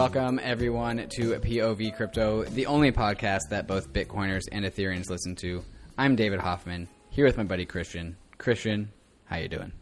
[0.00, 5.62] Welcome, everyone, to POV Crypto, the only podcast that both Bitcoiners and Ethereans listen to.
[5.98, 8.16] I'm David Hoffman, here with my buddy Christian.
[8.38, 8.92] Christian,
[9.26, 9.72] how you doing?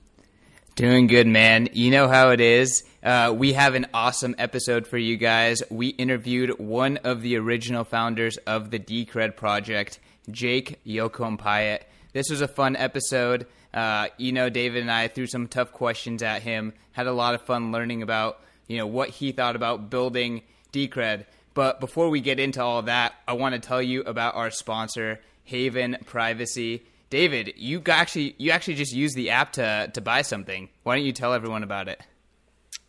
[0.74, 1.68] Doing good, man.
[1.72, 2.82] You know how it is.
[3.00, 5.62] Uh, we have an awesome episode for you guys.
[5.70, 11.82] We interviewed one of the original founders of the Decred project, Jake Yocom-Piatt.
[12.12, 13.46] This was a fun episode.
[13.72, 16.72] Uh, you know, David and I threw some tough questions at him.
[16.90, 21.24] Had a lot of fun learning about you know what he thought about building Decred.
[21.54, 25.20] But before we get into all that, I want to tell you about our sponsor,
[25.42, 26.84] Haven Privacy.
[27.10, 30.68] David, you actually you actually just used the app to to buy something.
[30.82, 32.00] Why don't you tell everyone about it?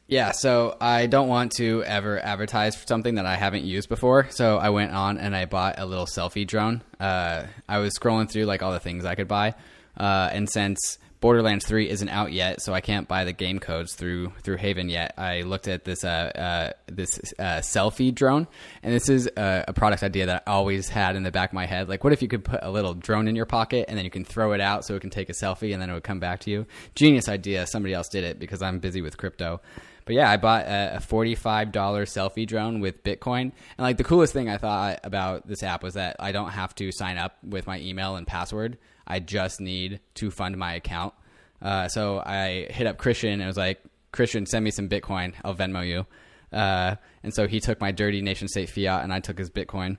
[0.07, 4.27] Yeah, so I don't want to ever advertise for something that I haven't used before.
[4.31, 6.81] So I went on and I bought a little selfie drone.
[6.99, 9.53] Uh, I was scrolling through like all the things I could buy,
[9.97, 13.94] uh, and since Borderlands 3 isn't out yet, so I can't buy the game codes
[13.94, 15.14] through through Haven yet.
[15.17, 18.48] I looked at this uh, uh, this uh, selfie drone,
[18.84, 21.53] and this is a, a, product idea that I always had in the back of
[21.53, 21.89] my head.
[21.89, 24.11] Like, what if you could put a little drone in your pocket, and then you
[24.11, 26.22] can throw it out so it can take a selfie, and then it would come
[26.22, 26.66] back to you?
[26.95, 27.67] Genius idea.
[27.67, 29.59] Somebody else did it because I'm busy with crypto.
[30.06, 33.42] But yeah, I bought a, a $45 selfie drone with Bitcoin.
[33.42, 36.73] And like the coolest thing I thought about this app was that I don't have
[36.76, 38.80] to sign up with my email and password.
[39.09, 41.13] I just need to fund my account.
[41.61, 45.33] Uh, so I hit up Christian and was like, Christian, send me some Bitcoin.
[45.43, 46.05] I'll Venmo you.
[46.52, 49.97] Uh, and so he took my dirty nation state fiat and I took his Bitcoin.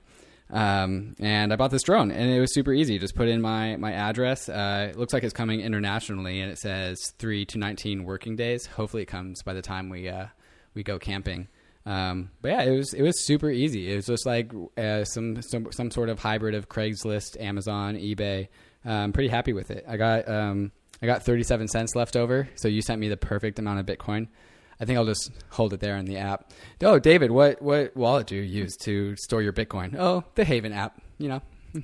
[0.49, 2.99] Um, and I bought this drone and it was super easy.
[2.99, 4.49] Just put in my, my address.
[4.49, 8.65] Uh, it looks like it's coming internationally and it says three to 19 working days.
[8.65, 10.25] Hopefully it comes by the time we, uh,
[10.73, 11.47] we go camping.
[11.85, 13.91] Um, but yeah, it was it was super easy.
[13.91, 18.49] It was just like uh, some some some sort of hybrid of Craigslist, Amazon, eBay,
[18.85, 19.85] I'm pretty happy with it.
[19.87, 23.59] I got um, I got 37 cents left over, so you sent me the perfect
[23.59, 24.27] amount of Bitcoin.
[24.79, 26.51] I think I'll just hold it there in the app.
[26.81, 29.95] Oh, David, what what wallet do you use to store your Bitcoin?
[29.97, 30.99] Oh, the Haven app.
[31.19, 31.41] You know.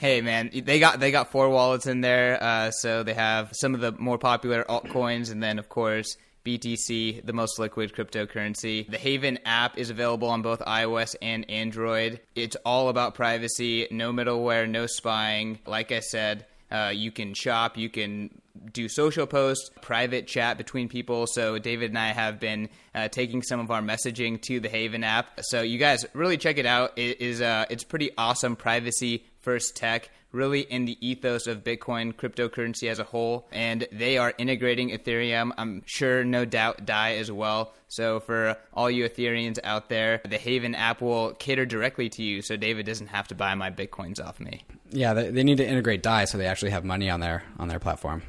[0.00, 2.42] hey man, they got they got four wallets in there.
[2.42, 7.24] Uh, so they have some of the more popular altcoins, and then of course BTC,
[7.24, 8.88] the most liquid cryptocurrency.
[8.88, 12.20] The Haven app is available on both iOS and Android.
[12.34, 15.58] It's all about privacy, no middleware, no spying.
[15.66, 18.30] Like I said, uh, you can shop, you can
[18.72, 21.26] do social posts, private chat between people.
[21.26, 25.04] So David and I have been uh, taking some of our messaging to the Haven
[25.04, 25.40] app.
[25.42, 26.92] So you guys really check it out.
[26.96, 32.14] It is uh, it's pretty awesome privacy first tech really in the ethos of Bitcoin
[32.14, 33.46] cryptocurrency as a whole.
[33.50, 35.52] And they are integrating Ethereum.
[35.56, 37.74] I'm sure, no doubt, DAI as well.
[37.88, 42.42] So for all you Ethereans out there, the Haven app will cater directly to you,
[42.42, 44.62] so David doesn't have to buy my bitcoins off me.
[44.90, 47.68] Yeah, they, they need to integrate DAI so they actually have money on their on
[47.68, 48.22] their platform.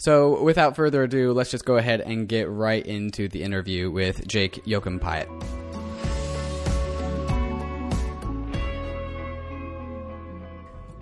[0.00, 4.26] So without further ado, let's just go ahead and get right into the interview with
[4.26, 5.69] Jake Yocom-Piatt.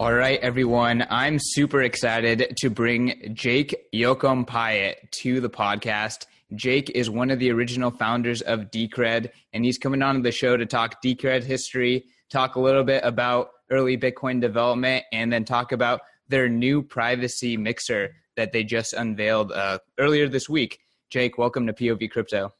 [0.01, 1.05] All right, everyone.
[1.11, 6.27] I'm super excited to bring Jake Yocom-Piatt to the podcast.
[6.55, 10.57] Jake is one of the original founders of Decred, and he's coming on the show
[10.57, 15.73] to talk Decred history, talk a little bit about early Bitcoin development, and then talk
[15.73, 20.79] about their new privacy mixer that they just unveiled uh, earlier this week.
[21.11, 22.53] Jake, welcome to POV Crypto.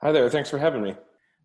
[0.00, 0.28] Hi there.
[0.28, 0.96] Thanks for having me.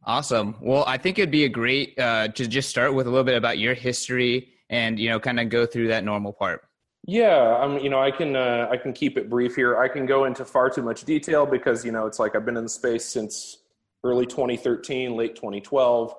[0.06, 0.56] Awesome.
[0.59, 3.38] Well, I think it'd be a great uh, to just start with a little bit
[3.38, 6.63] about your history and you know kind of go through that normal part.
[7.07, 9.78] Yeah i'm you know i can uh, i can keep it brief here.
[9.78, 12.57] I can go into far too much detail because you know it's like i've been
[12.57, 13.63] in the space since
[14.03, 16.13] early 2013 late 2012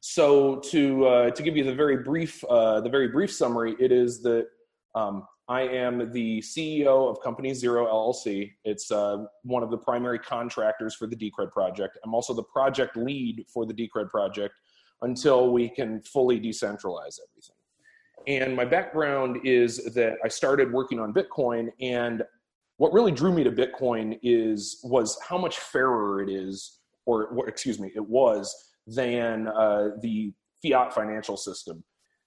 [0.00, 3.90] so to uh, to give you the very brief uh, the very brief summary it
[3.92, 4.46] is that
[4.94, 10.18] um, i am the ceo of company zero llc it's uh, one of the primary
[10.18, 11.98] contractors for the decred project.
[12.04, 14.54] I'm also the project lead for the decred project
[15.02, 17.55] until we can fully decentralize everything
[18.26, 22.22] and my background is that I started working on Bitcoin and
[22.78, 27.80] what really drew me to Bitcoin is was how much fairer it is, or excuse
[27.80, 28.54] me, it was
[28.86, 30.32] than uh, the
[30.62, 31.82] fiat financial system.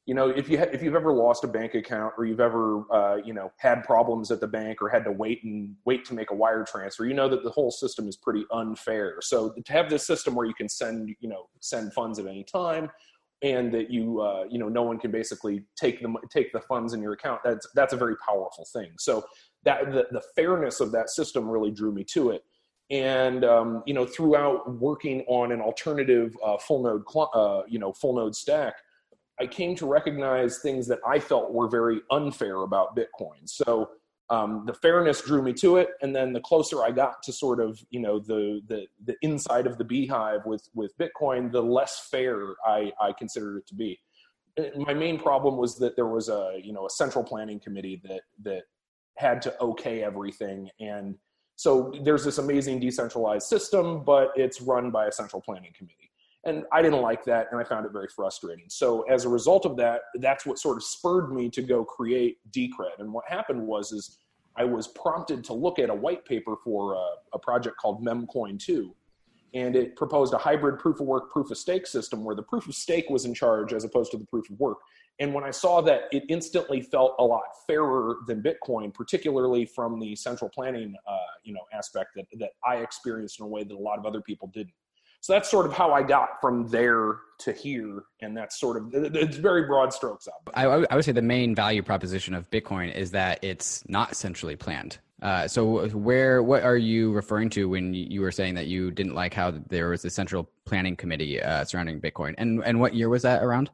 [0.06, 2.84] You know, if you ha- if you've ever lost a bank account or you've ever
[2.92, 6.16] uh, you know had problems at the bank or had to wait and wait to
[6.16, 9.18] make a wire transfer, you know that the whole system is pretty unfair.
[9.22, 12.44] So to have this system where you can send you know send funds at any
[12.44, 12.90] time,
[13.42, 16.94] and that you uh, you know no one can basically take the take the funds
[16.94, 18.92] in your account that's that's a very powerful thing.
[18.98, 19.24] So
[19.64, 22.44] that the, the fairness of that system really drew me to it.
[22.92, 27.04] And um, you know throughout working on an alternative uh, full node
[27.34, 28.76] uh, you know full node stack
[29.40, 33.46] i came to recognize things that i felt were very unfair about bitcoin.
[33.46, 33.90] So
[34.30, 37.60] um, the fairness drew me to it, and then the closer I got to sort
[37.60, 42.08] of you know the the the inside of the beehive with with Bitcoin, the less
[42.12, 44.00] fair I I considered it to be.
[44.76, 48.22] My main problem was that there was a you know a central planning committee that
[48.44, 48.64] that
[49.20, 51.16] had to okay everything and
[51.58, 55.99] so there's this amazing decentralized system but it's run by a central planning committee
[56.46, 58.66] and i didn't like that and i found it very frustrating.
[58.70, 62.38] So as a result of that that's what sort of spurred me to go create
[62.52, 64.20] decred and what happened was is
[64.56, 68.60] i was prompted to look at a white paper for a, a project called memcoin
[68.60, 68.96] 2
[69.54, 72.68] and it proposed a hybrid proof of work proof of stake system where the proof
[72.68, 74.78] of stake was in charge as opposed to the proof of work.
[75.22, 80.00] And when I saw that, it instantly felt a lot fairer than Bitcoin, particularly from
[80.00, 83.74] the central planning, uh, you know, aspect that that I experienced in a way that
[83.74, 84.74] a lot of other people didn't.
[85.22, 88.94] So that's sort of how I got from there to here, and that's sort of
[88.94, 90.50] it's very broad strokes up.
[90.54, 94.56] I, I would say the main value proposition of Bitcoin is that it's not centrally
[94.56, 95.00] planned.
[95.22, 99.16] Uh, so where what are you referring to when you were saying that you didn't
[99.16, 103.10] like how there was a central planning committee uh, surrounding Bitcoin, and and what year
[103.10, 103.70] was that around?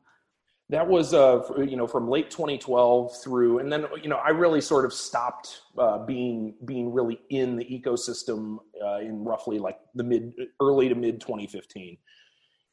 [0.70, 4.62] That was uh, you know from late 2012 through and then you know i really
[4.62, 10.04] sort of stopped uh, being being really in the ecosystem uh, in roughly like the
[10.04, 11.98] mid early to mid 2015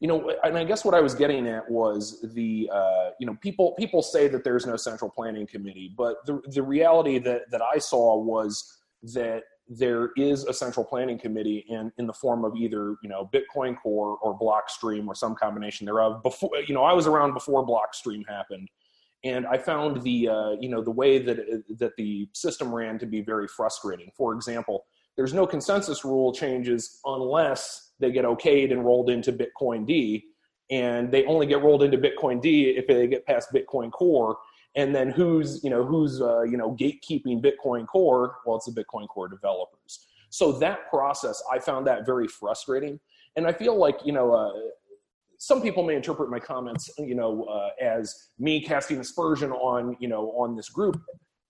[0.00, 3.36] you know and i guess what i was getting at was the uh, you know
[3.40, 7.62] people people say that there's no central planning committee but the the reality that that
[7.62, 9.42] i saw was that
[9.78, 13.76] there is a central planning committee in, in the form of either you know bitcoin
[13.80, 18.22] core or blockstream or some combination thereof before you know i was around before blockstream
[18.28, 18.68] happened.
[19.24, 21.38] And i found the uh, you know the way that
[21.78, 24.10] that the system ran to be very frustrating.
[24.16, 24.84] For example
[25.16, 30.22] there's no consensus rule changes unless they get okayed and rolled into bitcoind
[30.70, 34.38] and they only get rolled into bitcoind if they get past bitcoin core
[34.74, 38.36] and then who's you know who's uh, you know gatekeeping bitcoin core?
[38.46, 40.06] Well it's the bitcoin core developers.
[40.30, 42.98] So that process i found that very frustrating.
[43.36, 44.52] And i feel like you know uh,
[45.38, 50.08] some people may interpret my comments you know uh, as me casting aspersion on you
[50.08, 51.02] know on this group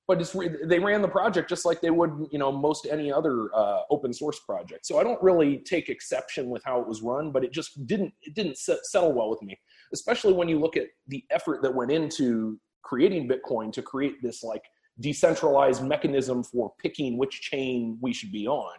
[0.09, 0.35] but it's
[0.65, 4.13] they ran the project just like they would you know most any other uh, open
[4.13, 4.87] source project.
[4.87, 8.13] So i don't really take exception with how it was run but it just didn't
[8.23, 9.59] it didn't settle well with me
[9.93, 14.43] especially when you look at the effort that went into creating Bitcoin to create this
[14.43, 14.65] like
[15.01, 18.73] decentralized mechanism for picking which chain we should be on.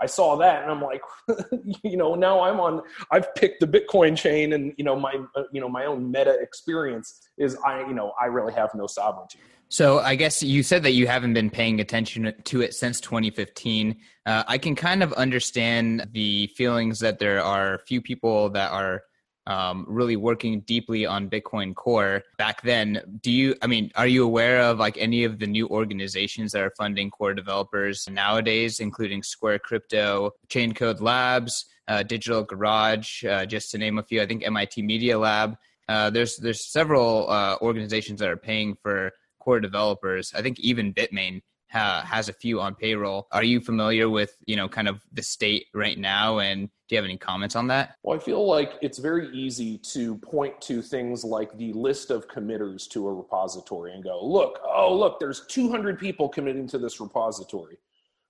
[0.00, 1.02] I saw that and I'm like,
[1.82, 2.82] you know, now I'm on.
[3.10, 6.38] I've picked the Bitcoin chain, and you know, my uh, you know my own meta
[6.40, 9.40] experience is I you know I really have no sovereignty.
[9.70, 13.96] So I guess you said that you haven't been paying attention to it since 2015.
[14.24, 19.02] Uh, I can kind of understand the feelings that there are few people that are
[19.48, 23.00] um, really working deeply on Bitcoin Core back then.
[23.22, 26.62] Do you, I mean, are you aware of like any of the new organizations that
[26.62, 33.70] are funding core developers nowadays, including Square Crypto, Chaincode Labs, uh, Digital Garage, uh, just
[33.70, 34.20] to name a few?
[34.20, 35.56] I think MIT Media Lab.
[35.88, 39.10] Uh, there's there's several uh, organizations that are paying for
[39.40, 40.30] core developers.
[40.36, 43.28] I think even Bitmain ha- has a few on payroll.
[43.32, 46.96] Are you familiar with you know kind of the state right now, and do you
[46.96, 47.96] have any comments on that?
[48.02, 52.28] Well, I feel like it's very easy to point to things like the list of
[52.28, 56.98] committers to a repository and go, look, oh look, there's 200 people committing to this
[56.98, 57.76] repository.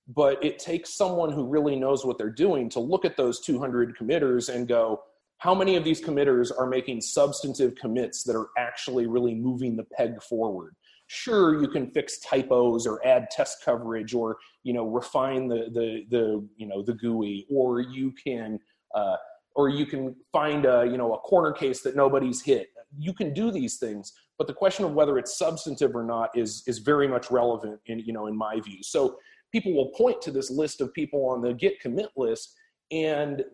[0.08, 3.96] But it takes someone who really knows what they're doing to look at those 200
[3.96, 5.02] committers and go,
[5.36, 9.84] how many of these committers are making substantive commits that are actually really moving the
[9.84, 10.74] peg forward?
[11.08, 16.04] Sure you can fix typos or add test coverage or you know refine the the
[16.10, 18.58] the you know the GUI or you can
[18.94, 19.16] uh,
[19.56, 22.68] or you can find a you know a corner case that nobody's hit.
[22.96, 26.62] You can do these things, but the question of whether it's substantive or not is
[26.66, 28.82] is very much relevant in you know in my view.
[28.82, 29.16] So
[29.50, 32.54] people will point to this list of people on the Git commit list,
[32.90, 33.44] and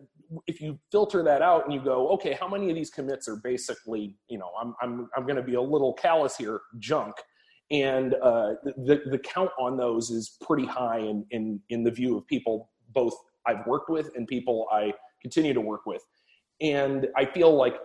[0.47, 3.37] if you filter that out and you go, okay, how many of these commits are
[3.37, 7.15] basically you know I'm I'm I'm going to be a little callous here junk
[7.71, 12.17] and uh, the the count on those is pretty high in in in the view
[12.17, 16.03] of people both I've worked with and people I continue to work with,
[16.61, 17.75] and I feel like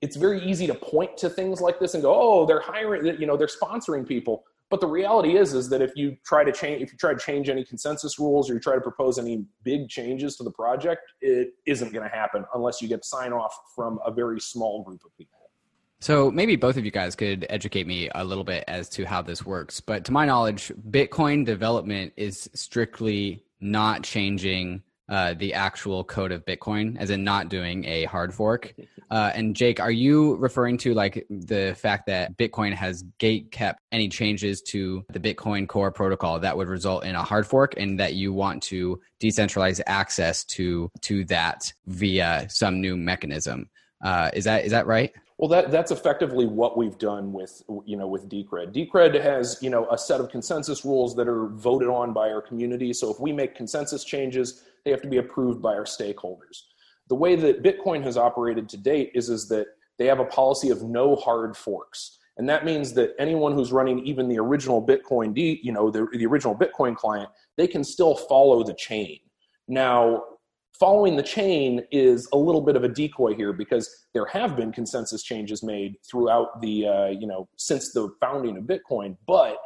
[0.00, 3.26] it's very easy to point to things like this and go, oh, they're hiring, you
[3.26, 4.44] know, they're sponsoring people.
[4.70, 7.18] But the reality is, is that if you try to change, if you try to
[7.18, 11.00] change any consensus rules or you try to propose any big changes to the project,
[11.22, 15.00] it isn't going to happen unless you get sign off from a very small group
[15.06, 15.37] of people.
[16.00, 19.22] So maybe both of you guys could educate me a little bit as to how
[19.22, 19.80] this works.
[19.80, 26.44] But to my knowledge, Bitcoin development is strictly not changing uh, the actual code of
[26.44, 28.74] Bitcoin, as in not doing a hard fork.
[29.10, 33.80] Uh, and Jake, are you referring to like the fact that Bitcoin has gate kept
[33.90, 37.98] any changes to the Bitcoin Core protocol that would result in a hard fork, and
[37.98, 43.70] that you want to decentralize access to to that via some new mechanism?
[44.04, 45.12] Uh, is that is that right?
[45.38, 48.74] Well, that that's effectively what we've done with you know with Decred.
[48.74, 52.42] Decred has you know a set of consensus rules that are voted on by our
[52.42, 52.92] community.
[52.92, 56.62] So if we make consensus changes, they have to be approved by our stakeholders
[57.08, 59.66] the way that Bitcoin has operated to date is, is that
[59.98, 62.18] they have a policy of no hard forks.
[62.36, 66.06] And that means that anyone who's running even the original Bitcoin, D, you know, the,
[66.12, 69.18] the original Bitcoin client, they can still follow the chain.
[69.66, 70.22] Now,
[70.72, 74.72] following the chain is a little bit of a decoy here because there have been
[74.72, 79.58] consensus changes made throughout the, uh, you know, since the founding of Bitcoin, but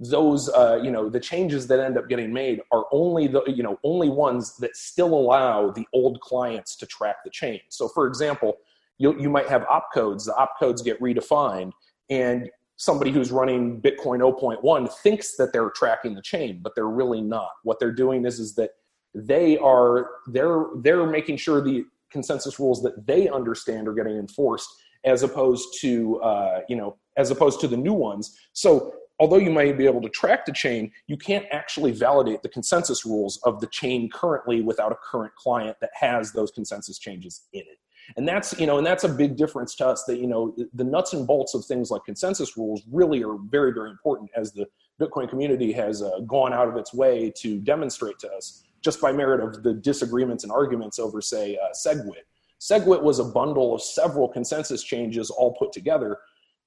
[0.00, 3.62] those uh, you know the changes that end up getting made are only the you
[3.62, 7.60] know only ones that still allow the old clients to track the chain.
[7.68, 8.56] So for example
[8.98, 10.24] you, you might have opcodes.
[10.24, 11.72] The opcodes get redefined
[12.08, 17.20] and somebody who's running bitcoin 0.1 thinks that they're tracking the chain but they're really
[17.20, 17.50] not.
[17.62, 18.70] What they're doing is is that
[19.14, 24.68] they are they're they're making sure the consensus rules that they understand are getting enforced
[25.04, 29.50] as opposed to uh, you know as opposed to the new ones so although you
[29.50, 33.60] might be able to track the chain, you can't actually validate the consensus rules of
[33.60, 37.78] the chain currently without a current client that has those consensus changes in it.
[38.16, 40.82] And that's, you know, and that's a big difference to us that, you know, the
[40.82, 44.66] nuts and bolts of things like consensus rules really are very, very important as the
[45.00, 49.12] Bitcoin community has uh, gone out of its way to demonstrate to us just by
[49.12, 52.24] merit of the disagreements and arguments over, say, uh, SegWit.
[52.60, 56.18] SegWit was a bundle of several consensus changes all put together.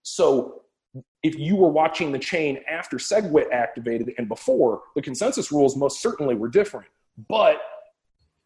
[0.01, 0.63] So
[1.21, 6.01] if you were watching the chain after SegWit activated and before, the consensus rules most
[6.01, 6.87] certainly were different.
[7.29, 7.61] But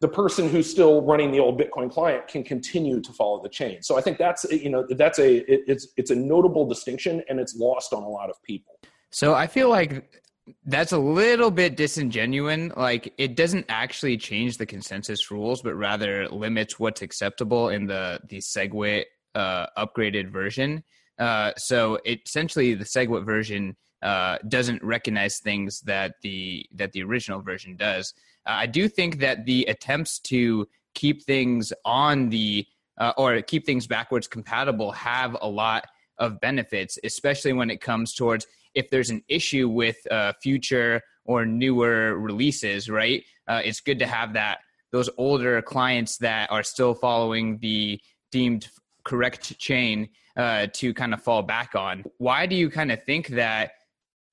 [0.00, 3.82] the person who's still running the old Bitcoin client can continue to follow the chain.
[3.82, 7.40] So I think that's you know that's a it, it's it's a notable distinction and
[7.40, 8.78] it's lost on a lot of people.
[9.10, 10.22] So I feel like
[10.66, 12.72] that's a little bit disingenuous.
[12.76, 18.20] Like it doesn't actually change the consensus rules, but rather limits what's acceptable in the
[18.28, 20.82] the SegWit uh, upgraded version.
[21.18, 27.02] Uh, so it, essentially, the SegWit version uh, doesn't recognize things that the that the
[27.02, 28.14] original version does.
[28.46, 32.66] Uh, I do think that the attempts to keep things on the
[32.98, 35.86] uh, or keep things backwards compatible have a lot
[36.18, 38.46] of benefits, especially when it comes towards
[38.78, 42.88] if there's an issue with uh, future or newer releases.
[42.88, 44.58] Right, it's good to have that
[44.92, 48.00] those older clients that are still following the
[48.32, 48.68] deemed
[49.04, 52.04] correct chain uh, to kind of fall back on.
[52.18, 53.72] Why do you kind of think that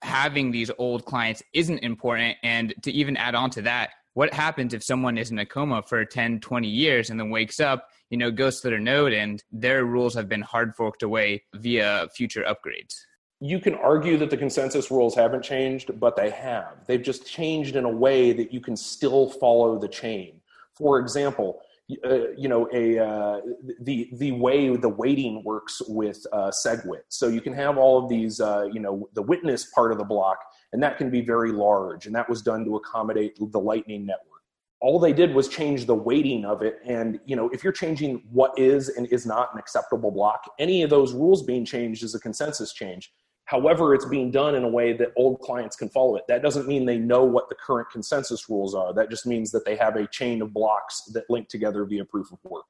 [0.02, 2.38] having these old clients isn't important?
[2.44, 5.82] And to even add on to that, what happens if someone is in a coma
[5.82, 9.44] for 10, 20 years and then wakes up, you know, goes to their node and
[9.52, 12.96] their rules have been hard forked away via future upgrades?
[13.42, 16.86] You can argue that the consensus rules haven't changed, but they have.
[16.88, 20.42] They've just changed in a way that you can still follow the chain.
[20.74, 21.62] For example,
[22.04, 23.42] uh, you know a uh,
[23.82, 27.04] the the way the weighting works with uh, SegWit.
[27.10, 30.04] So you can have all of these uh, you know the witness part of the
[30.04, 30.40] block,
[30.74, 34.42] and that can be very large, and that was done to accommodate the Lightning network.
[34.82, 38.24] All they did was change the weighting of it, and you know if you're changing
[38.32, 42.16] what is and is not an acceptable block, any of those rules being changed is
[42.16, 43.12] a consensus change.
[43.46, 46.24] However, it's being done in a way that old clients can follow it.
[46.28, 48.94] That doesn't mean they know what the current consensus rules are.
[48.94, 52.32] That just means that they have a chain of blocks that link together via proof
[52.32, 52.66] of work.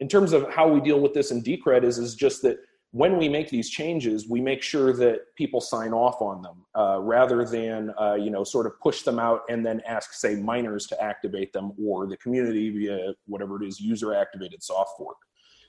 [0.00, 2.58] In terms of how we deal with this in Decred is, is just that
[2.92, 6.98] when we make these changes, we make sure that people sign off on them uh,
[7.00, 10.86] rather than uh, you know sort of push them out and then ask say miners
[10.88, 15.18] to activate them or the community via whatever it is user activated soft fork.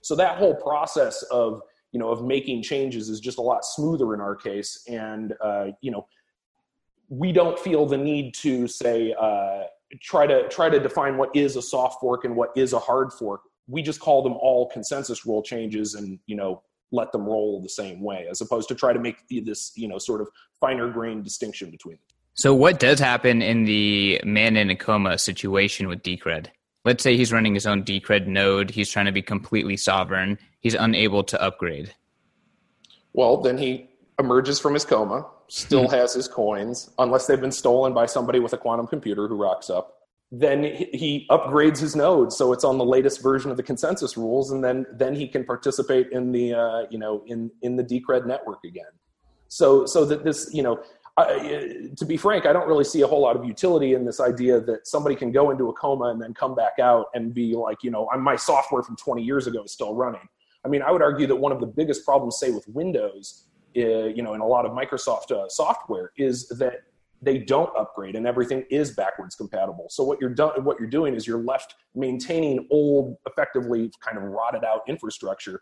[0.02, 4.14] So that whole process of you know of making changes is just a lot smoother
[4.14, 4.84] in our case.
[4.88, 6.08] And uh, you know
[7.10, 9.64] we don't feel the need to say uh,
[10.02, 13.12] try to try to define what is a soft fork and what is a hard
[13.12, 13.42] fork.
[13.68, 17.70] We just call them all consensus rule changes and you know let them roll the
[17.70, 20.30] same way as opposed to try to make this you know sort of
[20.60, 22.04] finer grained distinction between them.
[22.34, 26.48] So what does happen in the man in a coma situation with decred
[26.86, 28.70] let's say he's running his own decred node.
[28.70, 30.38] He's trying to be completely sovereign.
[30.60, 31.94] He's unable to upgrade.
[33.14, 35.96] Well then he emerges from his coma still mm-hmm.
[35.96, 39.70] has his coins unless they've been stolen by somebody with a quantum computer who rocks
[39.70, 39.98] up.
[40.32, 44.52] Then he upgrades his node so it's on the latest version of the consensus rules
[44.52, 48.26] and then then he can participate in the uh, you know in in the decred
[48.26, 48.94] network again.
[49.50, 50.82] So so that this you know
[51.18, 54.20] I, to be frank, I don't really see a whole lot of utility in this
[54.20, 57.54] idea that somebody can go into a coma and then come back out and be
[57.54, 60.28] like, you know, my software from 20 years ago is still running.
[60.64, 63.82] I mean, I would argue that one of the biggest problems, say, with Windows, uh,
[63.82, 66.84] you know, in a lot of Microsoft uh, software, is that
[67.22, 69.88] they don't upgrade and everything is backwards compatible.
[69.90, 74.24] So what you're done, what you're doing is you're left maintaining old, effectively kind of
[74.24, 75.62] rotted out infrastructure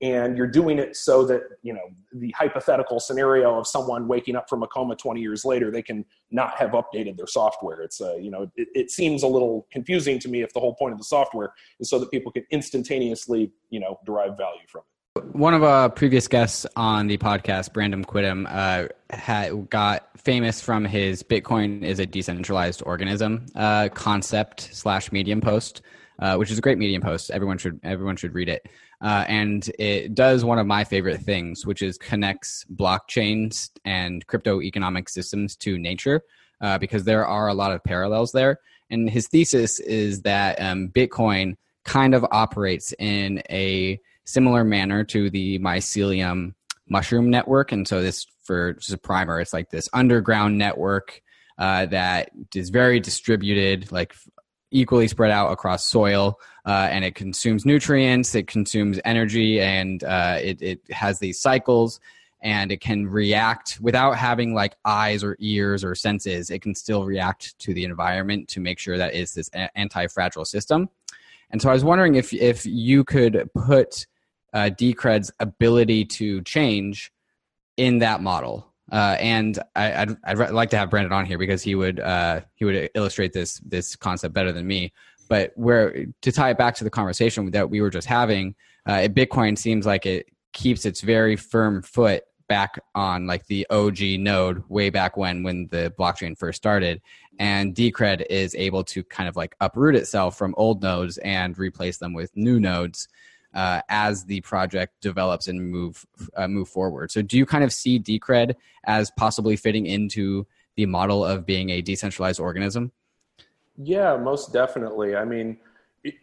[0.00, 4.48] and you're doing it so that you know the hypothetical scenario of someone waking up
[4.48, 7.80] from a coma 20 years later they can not have updated their software.
[7.80, 10.74] It's uh, you know it, it, seems a little confusing to me if the whole
[10.74, 14.82] point of the software is so that people can instantaneously you know derive value from
[14.82, 15.24] it.
[15.34, 20.84] One of our previous guests on the podcast brandon quittem uh, had, got famous from
[20.84, 25.82] his bitcoin is a decentralized organism uh, concept slash medium post
[26.20, 27.30] uh, which is a great medium post.
[27.30, 28.66] Everyone should everyone should read it
[29.00, 34.60] uh, and it does one of my favorite things, which is connects blockchains and crypto
[34.60, 36.22] economic systems to nature,
[36.60, 38.58] uh, because there are a lot of parallels there.
[38.90, 45.30] And his thesis is that um, Bitcoin kind of operates in a similar manner to
[45.30, 46.54] the mycelium
[46.88, 47.72] mushroom network.
[47.72, 51.22] And so this, for just a primer, it's like this underground network
[51.58, 54.14] uh, that is very distributed, like
[54.70, 60.38] equally spread out across soil uh, and it consumes nutrients it consumes energy and uh,
[60.40, 62.00] it, it has these cycles
[62.40, 66.50] and it can react without having like eyes or ears or senses.
[66.50, 70.88] It can still react to the environment to make sure that it's this anti-fragile system.
[71.50, 74.06] And so i was wondering if if you could put
[74.52, 77.10] uh, decred's ability to change
[77.76, 81.38] in that model uh, and I, would I'd, I'd like to have Brandon on here
[81.38, 84.92] because he would uh, he would illustrate this this concept better than me.
[85.28, 88.54] But where to tie it back to the conversation that we were just having,
[88.86, 94.00] uh, Bitcoin seems like it keeps its very firm foot back on like the OG
[94.20, 97.02] node way back when when the blockchain first started,
[97.38, 101.98] and Decred is able to kind of like uproot itself from old nodes and replace
[101.98, 103.08] them with new nodes
[103.54, 106.04] uh, as the project develops and move
[106.36, 107.10] uh, move forward.
[107.10, 110.46] So, do you kind of see Decred as possibly fitting into
[110.76, 112.92] the model of being a decentralized organism?
[113.76, 115.16] Yeah, most definitely.
[115.16, 115.58] I mean,
[116.04, 116.14] it,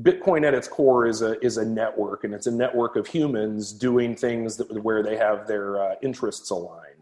[0.00, 3.72] Bitcoin at its core is a is a network, and it's a network of humans
[3.72, 7.01] doing things that, where they have their uh, interests aligned.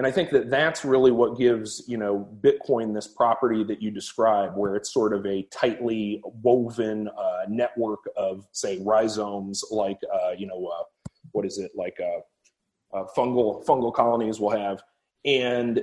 [0.00, 3.90] And I think that that's really what gives, you know, Bitcoin this property that you
[3.90, 10.30] describe, where it's sort of a tightly woven uh, network of, say, rhizomes, like, uh,
[10.30, 10.84] you know, uh,
[11.32, 14.80] what is it, like uh, uh, fungal fungal colonies will have,
[15.26, 15.82] and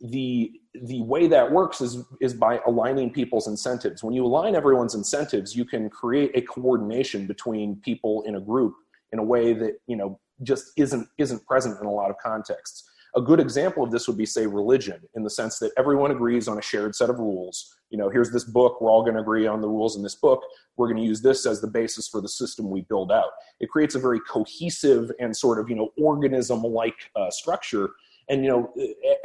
[0.00, 0.50] the
[0.82, 4.02] the way that works is is by aligning people's incentives.
[4.02, 8.74] When you align everyone's incentives, you can create a coordination between people in a group
[9.12, 12.88] in a way that you know just isn't isn't present in a lot of contexts
[13.14, 16.48] a good example of this would be, say, religion, in the sense that everyone agrees
[16.48, 17.76] on a shared set of rules.
[17.90, 20.14] You know, here's this book, we're all going to agree on the rules in this
[20.14, 20.42] book.
[20.76, 23.30] We're going to use this as the basis for the system we build out.
[23.60, 27.90] It creates a very cohesive and sort of, you know, organism like uh, structure.
[28.30, 28.72] And, you know,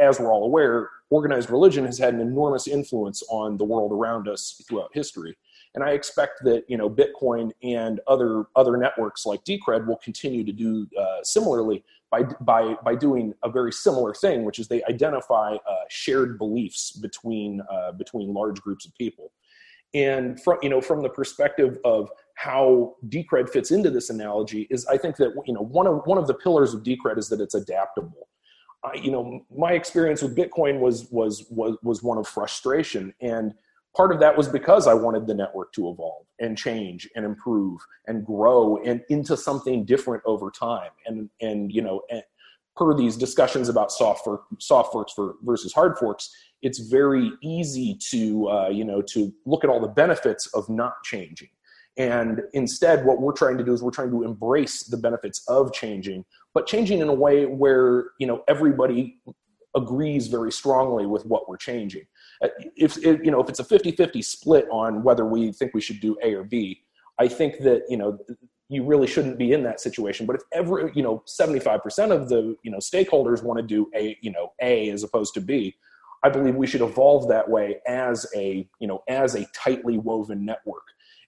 [0.01, 4.27] as we're all aware, organized religion has had an enormous influence on the world around
[4.27, 5.37] us throughout history.
[5.75, 10.43] And I expect that you know Bitcoin and other other networks like Decred will continue
[10.43, 14.83] to do uh, similarly by by by doing a very similar thing, which is they
[14.85, 19.31] identify uh, shared beliefs between uh, between large groups of people.
[19.93, 24.85] And from you know from the perspective of how Decred fits into this analogy is
[24.85, 27.41] I think that you know one of one of the pillars of Decred is that
[27.41, 28.27] it's adaptable.
[28.83, 33.53] I, you know my experience with Bitcoin was was was was one of frustration and
[33.97, 37.81] part of that was because I wanted the network to evolve and change and improve
[38.05, 40.91] and grow and into something different over time.
[41.07, 42.21] And and you know, and
[42.75, 46.29] per these discussions about soft fork, soft forks for versus hard forks,
[46.61, 50.93] it's very easy to uh, you know to look at all the benefits of not
[51.03, 51.49] changing.
[51.97, 55.73] And instead, what we're trying to do is we're trying to embrace the benefits of
[55.73, 59.19] changing, but changing in a way where you know everybody
[59.75, 62.05] agrees very strongly with what we're changing.
[62.43, 65.81] Uh, if, if you know if it's a 50-50 split on whether we think we
[65.81, 66.81] should do A or B,
[67.19, 68.17] I think that you know
[68.69, 70.25] you really shouldn't be in that situation.
[70.25, 74.17] But if every you know 75% of the you know stakeholders want to do A
[74.21, 75.75] you know A as opposed to B,
[76.23, 80.45] I believe we should evolve that way as a you know as a tightly woven
[80.45, 80.83] network.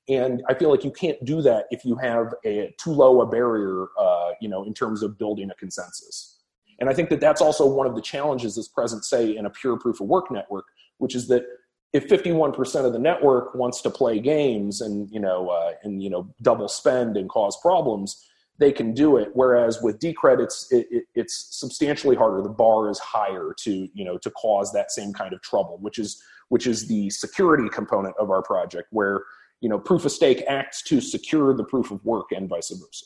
[0.08, 3.28] And I feel like you can't do that if you have a too low a
[3.28, 6.40] barrier, uh, you know, in terms of building a consensus.
[6.80, 9.50] And I think that that's also one of the challenges that's present, say, in a
[9.52, 10.66] pure proof of work network,
[11.00, 11.44] which is that
[11.92, 16.10] if 51% of the network wants to play games and you know uh, and you
[16.10, 18.26] know double spend and cause problems
[18.60, 19.30] they can do it.
[19.34, 22.42] Whereas with Decred, it's it, it, it's substantially harder.
[22.42, 25.98] The bar is higher to you know to cause that same kind of trouble, which
[25.98, 29.24] is which is the security component of our project, where
[29.62, 33.06] you know proof of stake acts to secure the proof of work and vice versa.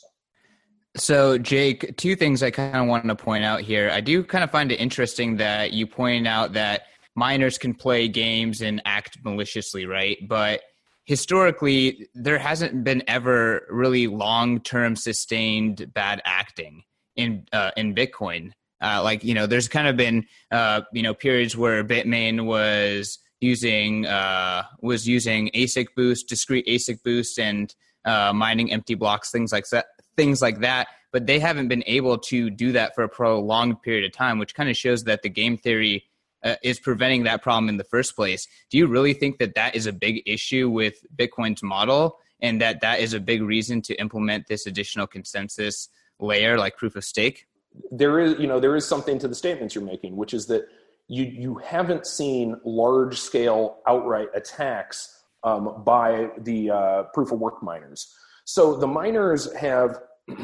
[0.96, 3.90] So, Jake, two things I kind of want to point out here.
[3.90, 6.82] I do kind of find it interesting that you point out that
[7.14, 10.18] miners can play games and act maliciously, right?
[10.26, 10.62] But
[11.04, 16.82] historically there hasn't been ever really long-term sustained bad acting
[17.16, 18.52] in uh, in Bitcoin.
[18.80, 23.18] Uh, like you know, there's kind of been uh, you know periods where Bitmain was
[23.40, 27.74] using uh, was using ASIC boost, discrete ASIC boost, and
[28.04, 30.88] uh, mining empty blocks, things like that, things like that.
[31.12, 34.54] But they haven't been able to do that for a prolonged period of time, which
[34.54, 36.04] kind of shows that the game theory
[36.44, 38.46] uh, is preventing that problem in the first place.
[38.70, 42.80] Do you really think that that is a big issue with Bitcoin's model and that
[42.82, 45.88] that is a big reason to implement this additional consensus
[46.20, 47.46] layer like proof of stake?
[47.90, 50.68] There is, you know, there is something to the statements you're making, which is that
[51.08, 57.62] you you haven't seen large scale outright attacks um, by the uh, proof of work
[57.62, 58.14] miners.
[58.44, 59.98] So the miners have.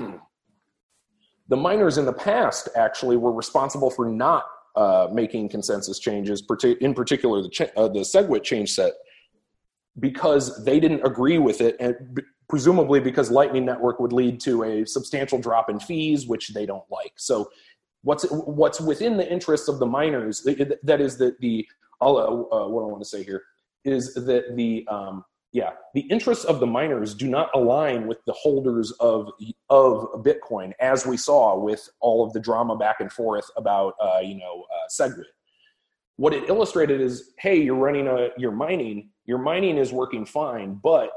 [1.48, 4.44] the miners in the past actually were responsible for not
[4.76, 6.42] uh, making consensus changes,
[6.80, 8.92] in particular the, ch- uh, the SegWit change set,
[9.98, 14.86] because they didn't agree with it, and presumably because Lightning Network would lead to a
[14.86, 17.12] substantial drop in fees, which they don't like.
[17.16, 17.50] So,
[18.02, 20.42] what's what's within the interests of the miners?
[20.42, 21.66] That is that the
[22.00, 23.42] uh, uh, what I want to say here
[23.84, 28.32] is that the um, yeah the interests of the miners do not align with the
[28.32, 29.30] holders of
[29.68, 34.20] of bitcoin as we saw with all of the drama back and forth about uh,
[34.22, 35.24] you know uh, segwit.
[36.16, 40.78] What it illustrated is hey you're running a you're mining your mining is working fine
[40.82, 41.10] but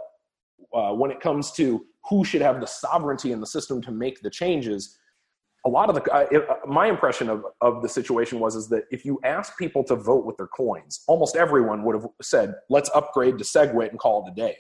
[0.74, 4.22] uh, when it comes to who should have the sovereignty in the system to make
[4.22, 4.98] the changes
[5.66, 8.68] a lot of the uh, it, uh, my impression of, of the situation was is
[8.70, 12.56] that if you ask people to vote with their coins almost everyone would have said
[12.70, 14.56] let's upgrade to segwit and call it a day.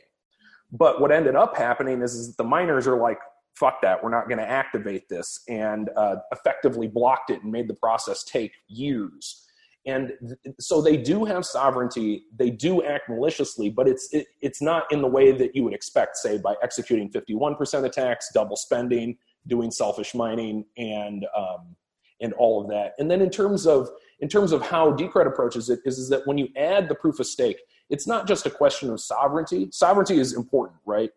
[0.72, 3.20] But what ended up happening is, is that the miners are like
[3.56, 7.68] fuck that we're not going to activate this and uh, effectively blocked it and made
[7.68, 9.46] the process take years.
[9.86, 10.14] And
[10.60, 15.02] so they do have sovereignty they do act maliciously but it's it, it's not in
[15.02, 20.14] the way that you would expect say by executing 51% attacks double spending doing selfish
[20.16, 21.76] mining and um,
[22.22, 22.94] and all of that.
[23.00, 26.26] And then in terms of in terms of how Decred approaches it is, is that
[26.26, 29.70] when you add the proof of stake, it's not just a question of sovereignty.
[29.72, 31.10] Sovereignty is important, right?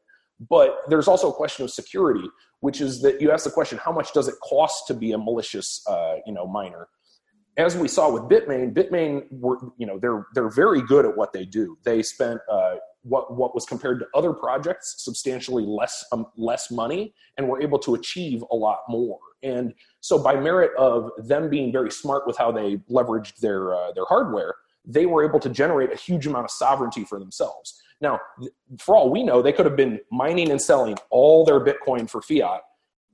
[0.51, 2.29] But there's also a question of security,
[2.61, 5.19] which is that you ask the question, how much does it cost to be a
[5.19, 6.89] malicious, uh, you know, miner?
[7.57, 11.33] As we saw with Bitmain, Bitmain were, you know, they're they're very good at what
[11.33, 11.79] they do.
[11.85, 17.15] They spent uh, what what was compared to other projects substantially less um, less money
[17.37, 19.19] and were able to achieve a lot more.
[19.43, 23.93] And so by merit of them being very smart with how they leveraged their uh,
[23.93, 24.55] their hardware
[24.89, 27.81] they were able to generate a huge amount of sovereignty for themselves.
[28.01, 28.21] Now
[28.79, 32.23] for all we know they could have been mining and selling all their bitcoin for
[32.23, 32.61] fiat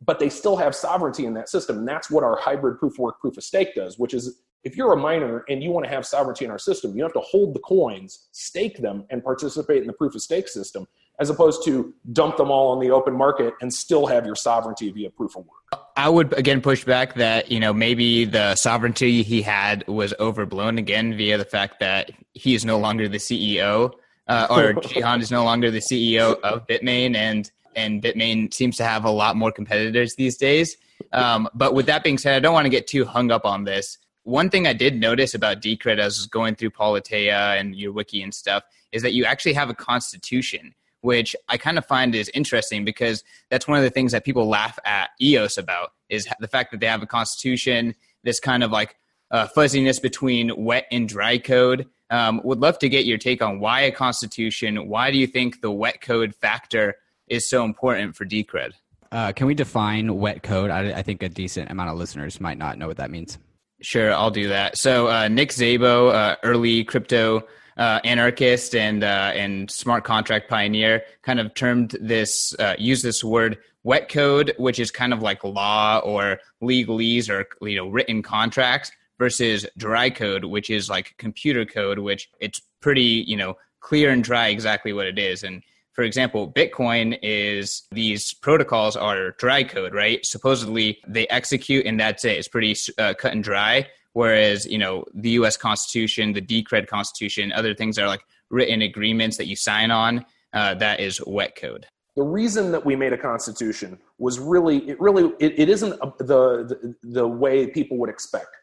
[0.04, 1.78] but they still have sovereignty in that system.
[1.78, 4.76] And that's what our hybrid proof of work proof of stake does which is if
[4.76, 7.20] you're a miner and you want to have sovereignty in our system, you have to
[7.20, 10.86] hold the coins, stake them, and participate in the proof of stake system,
[11.18, 14.90] as opposed to dump them all on the open market and still have your sovereignty
[14.90, 15.82] via proof of work.
[15.96, 20.78] I would again push back that you know maybe the sovereignty he had was overblown
[20.78, 23.92] again via the fact that he is no longer the CEO,
[24.28, 28.84] uh, or Jihan is no longer the CEO of Bitmain, and and Bitmain seems to
[28.84, 30.76] have a lot more competitors these days.
[31.12, 33.64] Um, but with that being said, I don't want to get too hung up on
[33.64, 38.22] this one thing I did notice about Decred as going through Politeia and your wiki
[38.22, 42.30] and stuff is that you actually have a constitution, which I kind of find is
[42.34, 46.48] interesting because that's one of the things that people laugh at EOS about is the
[46.48, 48.96] fact that they have a constitution, this kind of like
[49.30, 51.88] uh, fuzziness between wet and dry code.
[52.10, 54.88] Um, would love to get your take on why a constitution.
[54.88, 58.72] Why do you think the wet code factor is so important for Decred?
[59.10, 60.70] Uh, can we define wet code?
[60.70, 63.38] I, I think a decent amount of listeners might not know what that means.
[63.82, 64.78] Sure, I'll do that.
[64.78, 67.42] So uh, Nick Szabo, uh, early crypto
[67.76, 73.24] uh, anarchist and uh, and smart contract pioneer, kind of termed this, uh, used this
[73.24, 78.22] word wet code, which is kind of like law or legalese or you know written
[78.22, 84.10] contracts, versus dry code, which is like computer code, which it's pretty you know clear
[84.10, 85.42] and dry exactly what it is.
[85.42, 90.24] And for example, Bitcoin is these protocols are dry code, right?
[90.24, 92.38] Supposedly they execute and that's it.
[92.38, 93.86] It's pretty uh, cut and dry.
[94.14, 99.36] Whereas, you know, the US Constitution, the Decred Constitution, other things are like written agreements
[99.36, 100.24] that you sign on.
[100.54, 101.86] Uh, that is wet code.
[102.14, 106.26] the reason that we made a constitution was really it really it, it isn't the,
[106.68, 108.54] the the way people would expect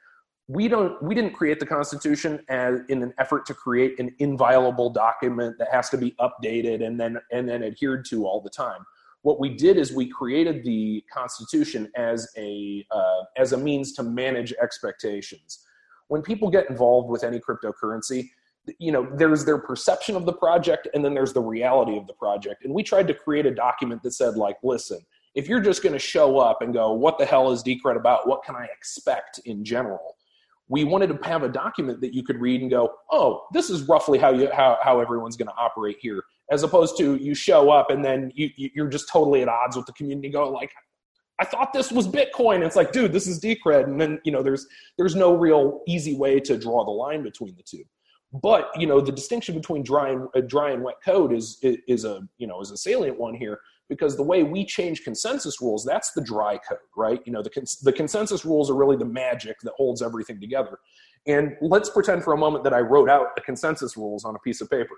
[0.49, 4.89] we don't we didn't create the constitution as in an effort to create an inviolable
[4.89, 8.83] document that has to be updated and then and then adhered to all the time.
[9.21, 14.03] What we did is we created the constitution as a uh, as a means to
[14.03, 15.59] manage expectations.
[16.07, 18.29] When people get involved with any cryptocurrency
[18.77, 22.13] you know there's their perception of the project and then there's the reality of the
[22.13, 22.65] project.
[22.65, 24.99] And we tried to create a document that said like listen
[25.35, 28.27] if you're just going to show up and go what the hell is decred about?
[28.27, 30.15] What can i expect in general
[30.69, 33.83] we wanted to have a document that you could read and go oh this is
[33.83, 37.69] roughly how you how, how everyone's going to operate here as opposed to you show
[37.69, 40.71] up and then you, you're just totally at odds with the community Go like
[41.39, 42.65] I thought this was Bitcoin.
[42.65, 43.85] It's like, dude, this is Decred.
[43.85, 47.55] And then, you know, there's there's no real easy way to draw the line between
[47.55, 47.83] the two.
[48.31, 52.05] But you know, the distinction between dry and uh, dry and wet code is is
[52.05, 55.83] a you know is a salient one here because the way we change consensus rules,
[55.83, 57.21] that's the dry code, right?
[57.25, 60.77] You know, the cons- the consensus rules are really the magic that holds everything together.
[61.25, 64.39] And let's pretend for a moment that I wrote out the consensus rules on a
[64.39, 64.95] piece of paper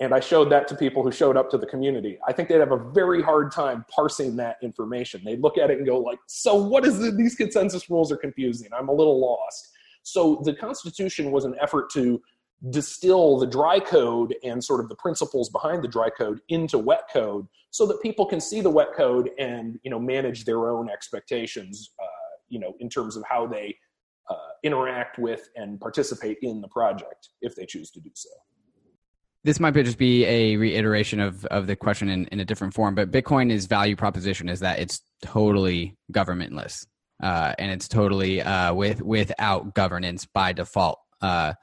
[0.00, 2.58] and I showed that to people who showed up to the community, I think they'd
[2.58, 5.20] have a very hard time parsing that information.
[5.22, 6.98] They'd look at it and go like, "So what is?
[7.16, 8.70] These consensus rules are confusing.
[8.72, 9.70] I'm a little lost."
[10.02, 12.20] So the Constitution was an effort to
[12.68, 17.04] distill the dry code and sort of the principles behind the dry code into wet
[17.10, 20.90] code, so that people can see the wet code and you know manage their own
[20.90, 23.74] expectations, uh, you know, in terms of how they
[24.28, 28.28] uh, interact with and participate in the project if they choose to do so
[29.44, 32.94] this might just be a reiteration of, of the question in, in a different form,
[32.94, 36.86] but Bitcoin's value proposition is that it's totally governmentless
[37.22, 40.98] uh, and it's totally uh, with without governance by default.
[41.20, 41.54] Uh,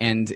[0.00, 0.34] and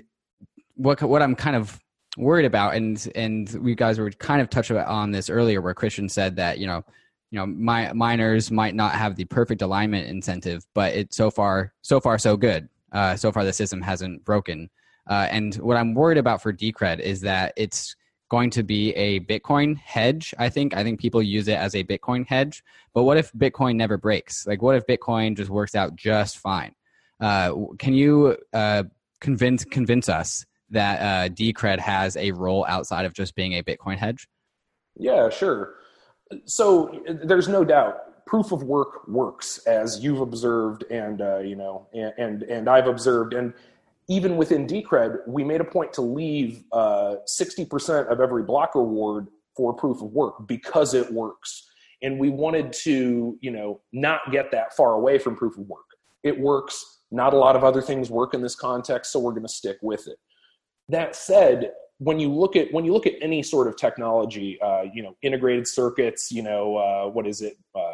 [0.75, 1.79] what what I'm kind of
[2.17, 6.07] worried about, and and we guys were kind of touched on this earlier, where Christian
[6.07, 6.83] said that you know
[7.31, 11.73] you know my miners might not have the perfect alignment incentive, but it's so far
[11.81, 12.69] so far so good.
[12.91, 14.69] Uh, so far, the system hasn't broken.
[15.07, 17.95] Uh, and what I'm worried about for Decred is that it's
[18.29, 20.33] going to be a Bitcoin hedge.
[20.39, 22.63] I think I think people use it as a Bitcoin hedge.
[22.93, 24.47] But what if Bitcoin never breaks?
[24.47, 26.73] Like, what if Bitcoin just works out just fine?
[27.19, 28.83] Uh, can you uh,
[29.21, 33.97] convince convince us that uh, Decred has a role outside of just being a Bitcoin
[33.97, 34.27] hedge?
[34.97, 35.75] Yeah, sure.
[36.45, 41.87] So there's no doubt proof of work works as you've observed and uh, you know
[41.93, 43.53] and, and and I've observed and
[44.07, 49.27] even within Decred, we made a point to leave uh, 60% of every block reward
[49.55, 51.67] for proof of work because it works.
[52.03, 55.85] And we wanted to, you know, not get that far away from proof of work.
[56.23, 56.94] It works.
[57.15, 59.77] Not a lot of other things work in this context, so we're going to stick
[59.81, 60.17] with it.
[60.89, 64.83] That said, when you look at when you look at any sort of technology, uh,
[64.93, 67.91] you know, integrated circuits, you know, uh, what is it, uh,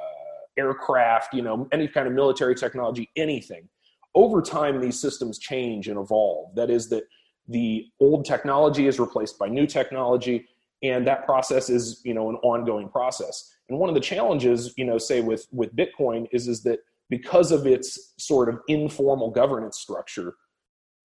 [0.58, 3.70] aircraft, you know, any kind of military technology, anything
[4.16, 7.04] over time these systems change and evolve that is that
[7.48, 10.48] the old technology is replaced by new technology
[10.84, 14.86] and that process is you know an ongoing process and one of the challenges you
[14.86, 16.80] know say with with bitcoin is is that
[17.12, 20.34] because of its sort of informal governance structure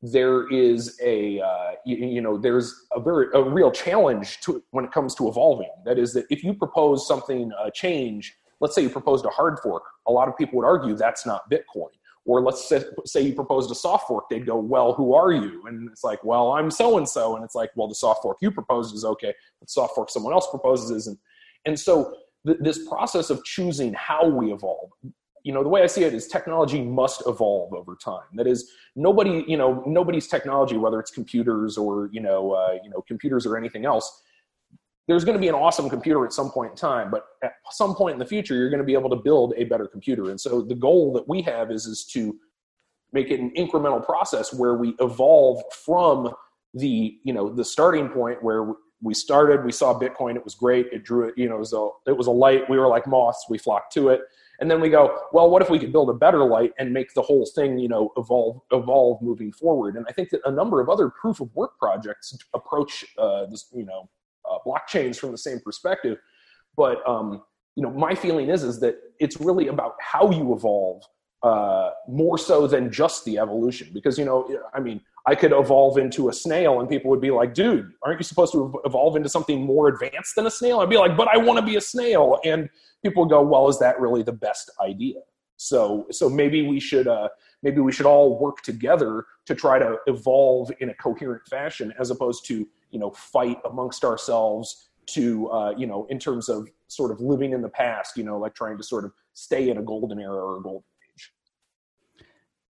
[0.02, 4.84] there is a uh, you, you, know there's a very a real challenge to when
[4.84, 8.82] it comes to evolving that is that if you propose something a change let's say
[8.82, 11.88] you proposed a hard fork a lot of people would argue that's not bitcoin
[12.26, 15.62] or let's say, say you proposed a soft fork, they'd go, well, who are you?
[15.66, 17.36] And it's like, well, I'm so and so.
[17.36, 20.32] And it's like, well, the soft fork you proposed is okay, but soft fork someone
[20.32, 21.20] else proposes isn't.
[21.66, 24.90] And so th- this process of choosing how we evolve,
[25.46, 28.24] you know, the way I see it is technology must evolve over time.
[28.34, 32.90] That is, nobody, you know, nobody's technology, whether it's computers or you know, uh, you
[32.90, 34.22] know, computers or anything else,
[35.06, 37.94] there's going to be an awesome computer at some point in time, but at some
[37.94, 40.30] point in the future, you're going to be able to build a better computer.
[40.30, 42.36] And so the goal that we have is, is to
[43.12, 46.34] make it an incremental process where we evolve from
[46.74, 50.86] the, you know, the starting point where we started, we saw Bitcoin, it was great.
[50.90, 52.68] It drew it, you know, it was a, it was a light.
[52.68, 53.46] We were like moths.
[53.48, 54.22] We flocked to it.
[54.60, 57.12] And then we go, well, what if we could build a better light and make
[57.14, 59.96] the whole thing, you know, evolve, evolve moving forward?
[59.96, 63.66] And I think that a number of other proof of work projects approach uh, this,
[63.74, 64.08] you know,
[64.50, 66.18] uh, blockchains from the same perspective.
[66.76, 67.42] But um,
[67.74, 71.02] you know, my feeling is is that it's really about how you evolve
[71.42, 73.90] uh, more so than just the evolution.
[73.92, 77.32] Because you know, I mean, I could evolve into a snail, and people would be
[77.32, 80.88] like, "Dude, aren't you supposed to evolve into something more advanced than a snail?" I'd
[80.88, 82.70] be like, "But I want to be a snail," and
[83.02, 85.20] people go, "Well, is that really the best idea?"
[85.56, 87.28] So, so maybe we should uh,
[87.62, 92.10] maybe we should all work together to try to evolve in a coherent fashion, as
[92.10, 97.10] opposed to you know fight amongst ourselves to uh, you know in terms of sort
[97.10, 99.82] of living in the past you know like trying to sort of stay in a
[99.82, 100.84] golden era or a golden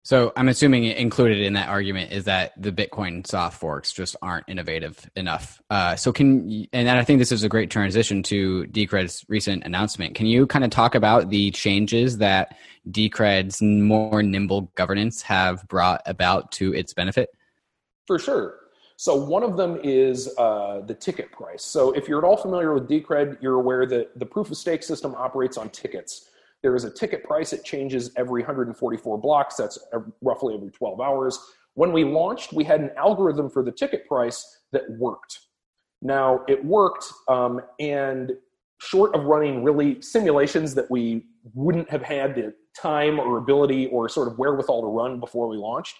[0.06, 4.48] so i'm assuming included in that argument is that the bitcoin soft forks just aren't
[4.48, 9.26] innovative enough uh, so can and i think this is a great transition to decred's
[9.28, 12.56] recent announcement can you kind of talk about the changes that
[12.90, 17.30] decred's more nimble governance have brought about to its benefit
[18.06, 18.60] for sure
[18.98, 21.64] so one of them is uh, the ticket price.
[21.64, 24.84] So if you're at all familiar with Decred, you're aware that the proof of stake
[24.84, 26.30] system operates on tickets.
[26.66, 27.54] There is a ticket price.
[27.54, 29.56] It changes every 144 blocks.
[29.56, 29.78] That's
[30.24, 31.38] roughly every 12 hours.
[31.76, 35.42] When we launched, we had an algorithm for the ticket price that worked.
[36.02, 38.32] Now it worked, um, and
[38.82, 44.10] short of running really simulations that we wouldn't have had the time or ability or
[44.10, 45.96] sort of wherewithal to run before we launched,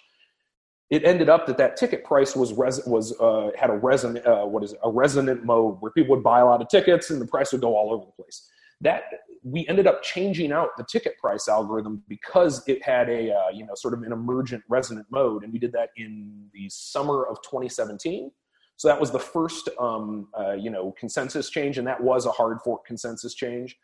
[0.90, 4.44] it ended up that that ticket price was res- was uh, had a resonant uh,
[4.44, 7.20] what is it, a resonant mode where people would buy a lot of tickets and
[7.20, 8.50] the price would go all over the place.
[8.80, 9.04] That
[9.42, 13.64] we ended up changing out the ticket price algorithm because it had a uh, you
[13.64, 17.40] know sort of an emergent resonant mode, and we did that in the summer of
[17.42, 18.30] 2017.
[18.78, 22.30] So that was the first um, uh, you know consensus change, and that was a
[22.30, 23.76] hard fork consensus change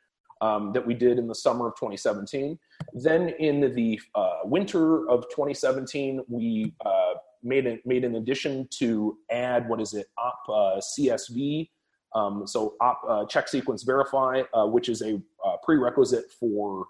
[0.43, 2.59] um, that we did in the summer of 2017.
[2.95, 9.69] Then in the uh, winter of 2017, we uh, made, made an addition to add,
[9.69, 11.71] what is it, op uh, CSV,
[12.15, 16.87] um, so op uh, check sequence verify, uh, which is a uh, prerequisite for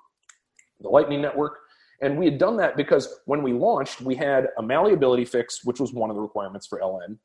[0.81, 1.59] the Lightning Network.
[2.01, 5.79] And we had done that because when we launched, we had a malleability fix, which
[5.79, 7.17] was one of the requirements for LN.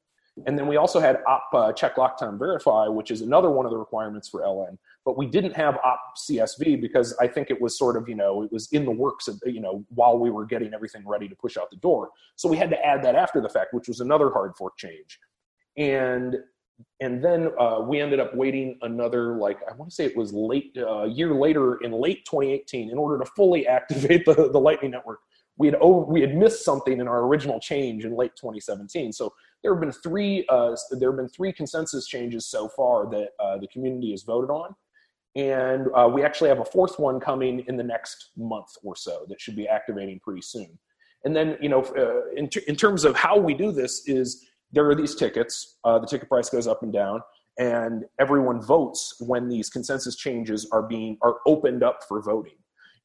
[0.45, 3.65] And then we also had op uh, check lock time verify, which is another one
[3.65, 4.77] of the requirements for LN.
[5.03, 8.43] But we didn't have op CSV because I think it was sort of, you know,
[8.43, 11.35] it was in the works of, you know, while we were getting everything ready to
[11.35, 12.11] push out the door.
[12.35, 15.19] So we had to add that after the fact, which was another hard fork change.
[15.75, 16.35] And
[16.99, 20.31] and then uh, we ended up waiting another like i want to say it was
[20.33, 24.59] late uh, a year later in late 2018 in order to fully activate the, the
[24.59, 25.19] lightning network.
[25.59, 29.33] We had over, we had missed something in our original change in late 2017 so
[29.63, 33.57] there have been three uh, there have been three consensus changes so far that uh,
[33.57, 34.75] the community has voted on.
[35.35, 39.25] And uh, we actually have a fourth one coming in the next month or so
[39.29, 40.77] that should be activating pretty soon.
[41.25, 44.45] And then you know uh, in, t- in terms of how we do this is
[44.71, 47.21] there are these tickets uh, the ticket price goes up and down
[47.59, 52.57] and everyone votes when these consensus changes are being are opened up for voting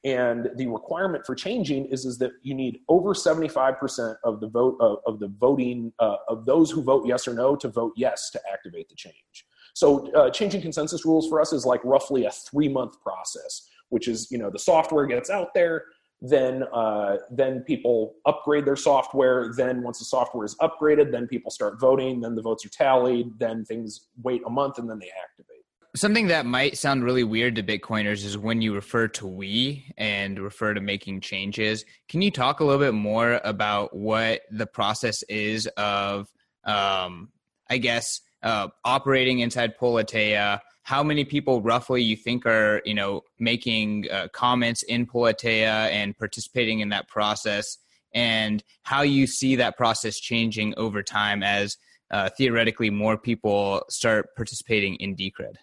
[0.04, 4.76] and the requirement for changing is, is that you need over 75% of the vote
[4.80, 8.30] of, of the voting uh, of those who vote yes or no to vote yes
[8.30, 9.46] to activate the change.
[9.74, 14.08] So uh, changing consensus rules for us is like roughly a three month process, which
[14.08, 15.84] is you know the software gets out there,
[16.22, 19.52] then uh, then people upgrade their software.
[19.56, 22.20] Then once the software is upgraded, then people start voting.
[22.20, 23.38] Then the votes are tallied.
[23.38, 25.48] Then things wait a month and then they activate.
[25.96, 30.38] Something that might sound really weird to Bitcoiners is when you refer to we and
[30.38, 31.84] refer to making changes.
[32.08, 36.32] Can you talk a little bit more about what the process is of,
[36.64, 37.30] um,
[37.68, 40.60] I guess, uh, operating inside Politeia?
[40.92, 46.14] How many people roughly you think are, you know, making uh, comments in Politeia and
[46.18, 47.78] participating in that process,
[48.12, 51.78] and how you see that process changing over time as
[52.10, 55.54] uh, theoretically more people start participating in Decred?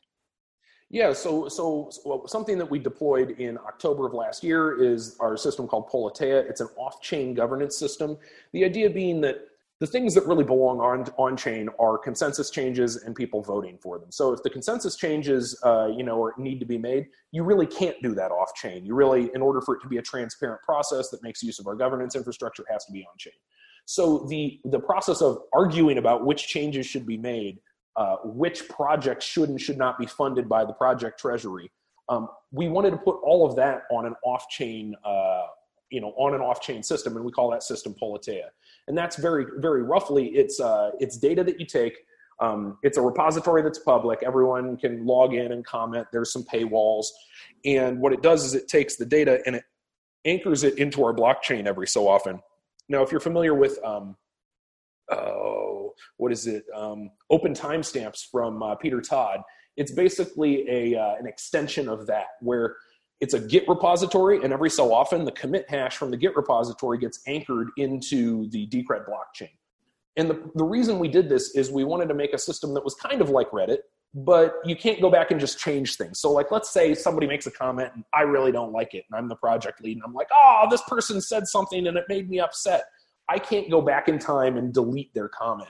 [0.89, 5.37] Yeah, so so, so something that we deployed in October of last year is our
[5.37, 6.49] system called Politeia.
[6.49, 8.17] It's an off-chain governance system.
[8.51, 9.48] The idea being that
[9.79, 13.97] the things that really belong on on chain are consensus changes and people voting for
[13.97, 14.11] them.
[14.11, 17.67] So if the consensus changes, uh, you know, or need to be made, you really
[17.67, 18.85] can't do that off chain.
[18.85, 21.67] You really, in order for it to be a transparent process that makes use of
[21.67, 23.33] our governance infrastructure, has to be on chain.
[23.85, 27.59] So the the process of arguing about which changes should be made
[27.99, 31.69] uh, which projects should and should not be funded by the project treasury.
[32.07, 35.41] Um, we wanted to put all of that on an off-chain, uh,
[35.89, 38.49] you know, on an off-chain system, and we call that system Politeia.
[38.87, 41.97] And that's very, very roughly, it's uh, it's data that you take.
[42.41, 44.23] Um, it's a repository that's public.
[44.23, 46.07] Everyone can log in and comment.
[46.11, 47.07] There's some paywalls,
[47.65, 49.63] and what it does is it takes the data and it
[50.25, 52.39] anchors it into our blockchain every so often.
[52.87, 54.15] Now, if you're familiar with um,
[55.11, 56.65] oh, what is it?
[56.75, 59.41] Um, open timestamps from uh, Peter Todd.
[59.77, 62.75] It's basically a uh, an extension of that where
[63.21, 66.97] it's a Git repository, and every so often the commit hash from the Git repository
[66.97, 69.49] gets anchored into the Decred blockchain.
[70.17, 72.83] And the, the reason we did this is we wanted to make a system that
[72.83, 73.79] was kind of like Reddit,
[74.13, 76.19] but you can't go back and just change things.
[76.19, 79.17] So, like, let's say somebody makes a comment and I really don't like it, and
[79.17, 82.29] I'm the project lead, and I'm like, oh, this person said something and it made
[82.29, 82.85] me upset.
[83.29, 85.69] I can't go back in time and delete their comment.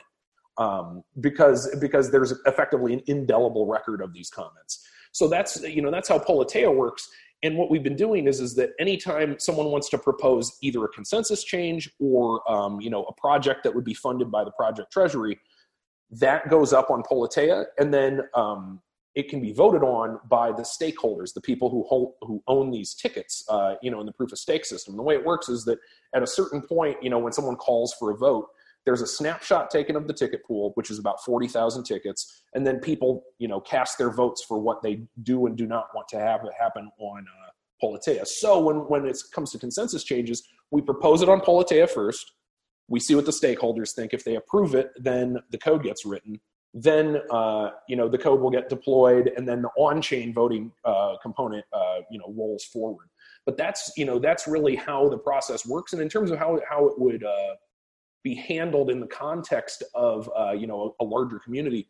[0.60, 4.86] um, because because there's effectively an indelible record of these comments.
[5.14, 7.10] So that's you know that's how Politeia works.
[7.44, 10.90] And what we've been doing is is that anytime someone wants to propose either a
[10.90, 14.92] consensus change or um, you know a project that would be funded by the project
[14.92, 15.40] treasury,
[16.12, 18.82] that goes up on Politeia, and then um,
[19.16, 22.94] it can be voted on by the stakeholders, the people who hold, who own these
[22.94, 23.44] tickets.
[23.50, 25.80] Uh, you know, in the proof of stake system, the way it works is that
[26.14, 28.48] at a certain point, you know, when someone calls for a vote,
[28.86, 32.80] there's a snapshot taken of the ticket pool, which is about 40,000 tickets, and then
[32.80, 36.20] people, you know, cast their votes for what they do and do not want to
[36.20, 37.50] have happen on uh,
[37.84, 38.26] Politeia.
[38.26, 42.34] So when, when it comes to consensus changes, we propose it on Politeia first.
[42.88, 44.14] We see what the stakeholders think.
[44.14, 46.40] If they approve it, then the code gets written.
[46.74, 51.16] Then, uh, you know, the code will get deployed, and then the on-chain voting uh,
[51.22, 53.08] component, uh, you know, rolls forward.
[53.46, 55.94] But that's, you know, that's really how the process works.
[55.94, 57.56] And in terms of how how it would uh,
[58.24, 61.88] be handled in the context of uh, you know a, a, larger community.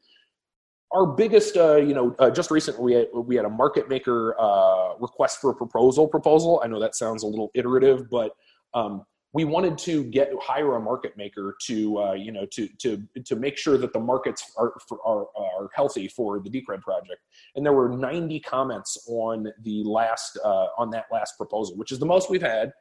[0.91, 4.35] Our biggest, uh, you know, uh, just recently we had, we had a market maker
[4.39, 6.07] uh, request for a proposal.
[6.07, 6.61] Proposal.
[6.63, 8.31] I know that sounds a little iterative, but
[8.73, 13.03] um, we wanted to get hire a market maker to uh, you know to to
[13.25, 14.73] to make sure that the markets are,
[15.05, 17.21] are are healthy for the Decred project.
[17.55, 21.99] And there were 90 comments on the last uh, on that last proposal, which is
[21.99, 22.71] the most we've had.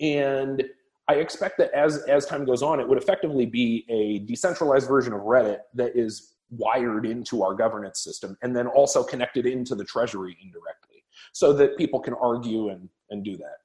[0.00, 0.64] And
[1.08, 5.12] I expect that as as time goes on, it would effectively be a decentralized version
[5.12, 9.84] of Reddit that is wired into our governance system and then also connected into the
[9.84, 13.58] treasury indirectly so that people can argue and, and do that.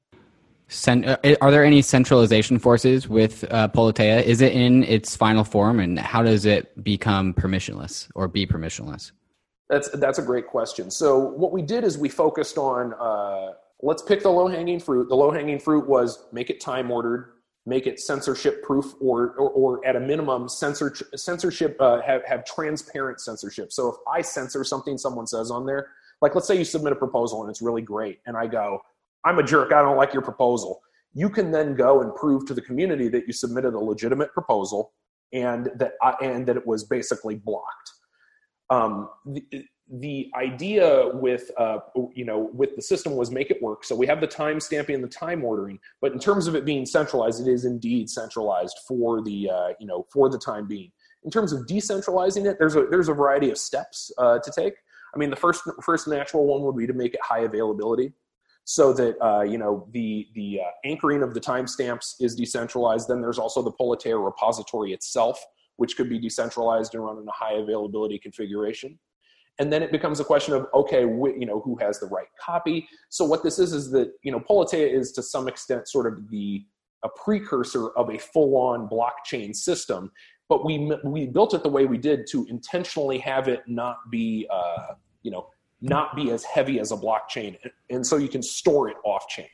[0.88, 4.22] Uh, are there any centralization forces with uh, Politeia?
[4.22, 9.12] Is it in its final form, and how does it become permissionless or be permissionless?
[9.70, 10.92] That's that's a great question.
[10.92, 15.10] So what we did is we focused on uh, let's pick the low hanging fruit.
[15.10, 17.34] The low hanging fruit was make it time ordered,
[17.66, 22.46] make it censorship proof, or, or, or at a minimum, censor, censorship, uh, have, have
[22.46, 23.72] transparent censorship.
[23.72, 25.90] So if I censor something someone says on there,
[26.22, 28.80] like let's say you submit a proposal and it's really great, and I go,
[29.26, 30.82] I'm a jerk, I don't like your proposal.
[31.14, 34.94] You can then go and prove to the community that you submitted a legitimate proposal
[35.34, 37.92] and that I, and that it was basically blocked.
[38.70, 39.10] Um,
[39.90, 41.80] the, idea with uh,
[42.14, 43.84] you know with the system was make it work.
[43.84, 46.66] So we have the time stamping and the time ordering, but in terms of it
[46.66, 50.92] being centralized, it is indeed centralized for the uh, you know for the time being.
[51.24, 54.74] In terms of decentralizing it, there's a there's a variety of steps uh, to take.
[55.16, 58.14] I mean, the first first natural one would be to make it high availability,
[58.66, 63.08] so that uh, you know the the uh, anchoring of the timestamps is decentralized.
[63.08, 65.44] Then there's also the Politeia repository itself,
[65.78, 69.00] which could be decentralized and run in a high availability configuration
[69.60, 72.28] and then it becomes a question of okay wh- you know who has the right
[72.40, 72.88] copy?
[73.10, 76.30] So what this is is that you know politeia is to some extent sort of
[76.30, 76.66] the
[77.04, 80.12] a precursor of a full-on blockchain system
[80.50, 84.48] but we we built it the way we did to intentionally have it not be
[84.50, 84.94] uh,
[85.24, 85.48] you know
[85.82, 87.58] not be as heavy as a blockchain
[87.90, 89.48] and so you can store it off chain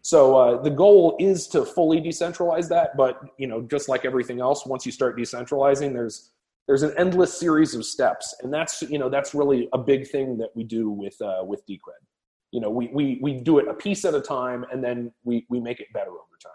[0.00, 4.40] so uh, the goal is to fully decentralize that but you know just like everything
[4.40, 6.30] else once you start decentralizing there's
[6.66, 10.36] there's an endless series of steps and that's you know that's really a big thing
[10.36, 12.02] that we do with uh, with decred
[12.50, 15.46] you know we, we we do it a piece at a time and then we
[15.48, 16.52] we make it better over time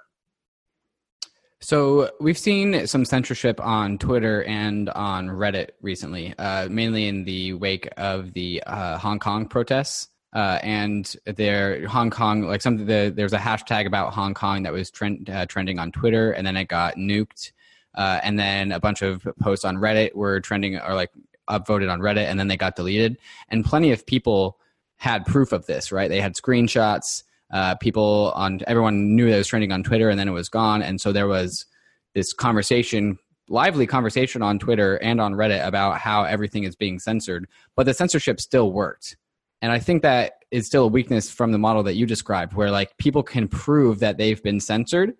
[1.63, 7.53] so we've seen some censorship on Twitter and on Reddit recently, uh, mainly in the
[7.53, 10.09] wake of the uh, Hong Kong protests.
[10.33, 14.73] Uh, and there, Hong Kong, like some the, there's a hashtag about Hong Kong that
[14.73, 17.51] was trend, uh, trending on Twitter, and then it got nuked.
[17.95, 21.11] Uh, and then a bunch of posts on Reddit were trending or like
[21.49, 23.17] upvoted on Reddit, and then they got deleted.
[23.49, 24.57] And plenty of people
[24.95, 26.09] had proof of this, right?
[26.09, 27.23] They had screenshots.
[27.51, 30.47] Uh, people on everyone knew that it was trending on Twitter, and then it was
[30.47, 30.81] gone.
[30.81, 31.65] And so there was
[32.13, 33.17] this conversation,
[33.49, 37.93] lively conversation on Twitter and on Reddit about how everything is being censored, but the
[37.93, 39.17] censorship still worked.
[39.61, 42.71] And I think that is still a weakness from the model that you described, where
[42.71, 45.13] like people can prove that they've been censored,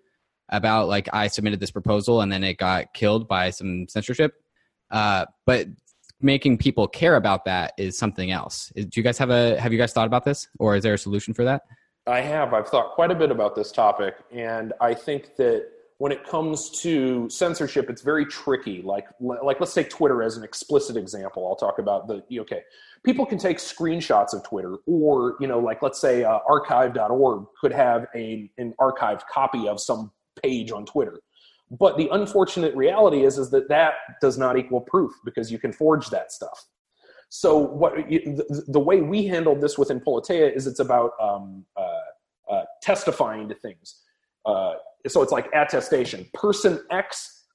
[0.52, 4.34] about like I submitted this proposal and then it got killed by some censorship.
[4.89, 5.68] Uh, but
[6.22, 8.72] making people care about that is something else.
[8.76, 10.97] Do you guys have a have you guys thought about this, or is there a
[10.97, 11.64] solution for that?
[12.08, 12.54] I have.
[12.54, 16.72] I've thought quite a bit about this topic, and I think that when it comes
[16.82, 18.82] to censorship, it's very tricky.
[18.82, 21.47] Like, like let's take Twitter as an explicit example.
[21.47, 22.64] I'll talk about the okay.
[23.04, 27.72] People can take screenshots of Twitter, or you know, like let's say uh, archive.org could
[27.72, 30.12] have a an archived copy of some
[30.42, 31.20] page on Twitter.
[31.72, 35.72] But the unfortunate reality is, is that that does not equal proof because you can
[35.72, 36.66] forge that stuff.
[37.30, 42.64] So what the, way we handled this within Politeia is it's about um, uh, uh,
[42.82, 44.02] testifying to things.
[44.46, 44.74] Uh,
[45.08, 46.28] so it's like attestation.
[46.34, 47.46] Person X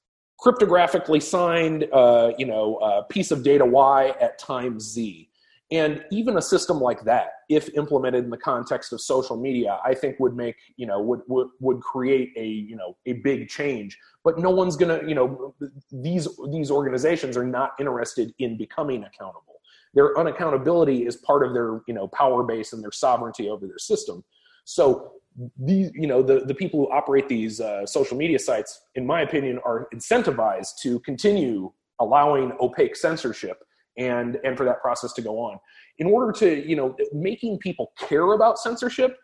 [0.41, 5.29] cryptographically signed, uh, you know, piece of data Y at time Z.
[5.73, 9.95] And even a system like that, if implemented in the context of social media, I
[9.95, 13.99] think would make, you know, would, would, would create a, you know, a big change.
[14.23, 15.55] But no one's going to, you know,
[15.91, 19.61] these, these organizations are not interested in becoming accountable.
[19.93, 23.79] Their unaccountability is part of their, you know, power base and their sovereignty over their
[23.79, 24.23] system.
[24.65, 25.15] So
[25.59, 29.23] these, you know, the, the people who operate these uh, social media sites, in my
[29.23, 33.65] opinion, are incentivized to continue allowing opaque censorship
[33.99, 35.59] and and for that process to go on.
[35.99, 39.19] In order to you know making people care about censorship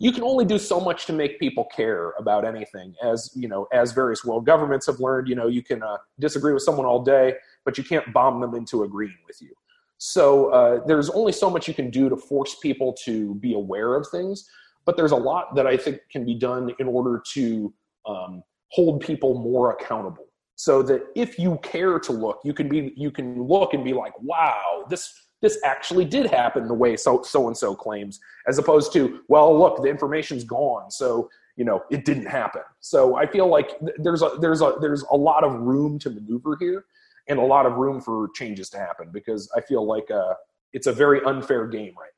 [0.00, 2.94] you can only do so much to make people care about anything.
[3.02, 6.52] As you know as various world governments have learned you know you can uh, disagree
[6.52, 9.52] with someone all day but you can't bomb them into agreeing with you.
[10.00, 13.96] So uh, there's only so much you can do to force people to be aware
[13.96, 14.48] of things
[14.88, 17.72] but there's a lot that i think can be done in order to
[18.06, 20.27] um, hold people more accountable
[20.58, 23.92] so that if you care to look you can be you can look and be
[23.92, 28.58] like wow this this actually did happen the way so so and so claims as
[28.58, 32.62] opposed to well look the information's gone so you know it didn't happen.
[32.80, 36.56] So i feel like there's a there's a there's a lot of room to maneuver
[36.58, 36.84] here
[37.28, 40.34] and a lot of room for changes to happen because i feel like uh,
[40.72, 42.17] it's a very unfair game right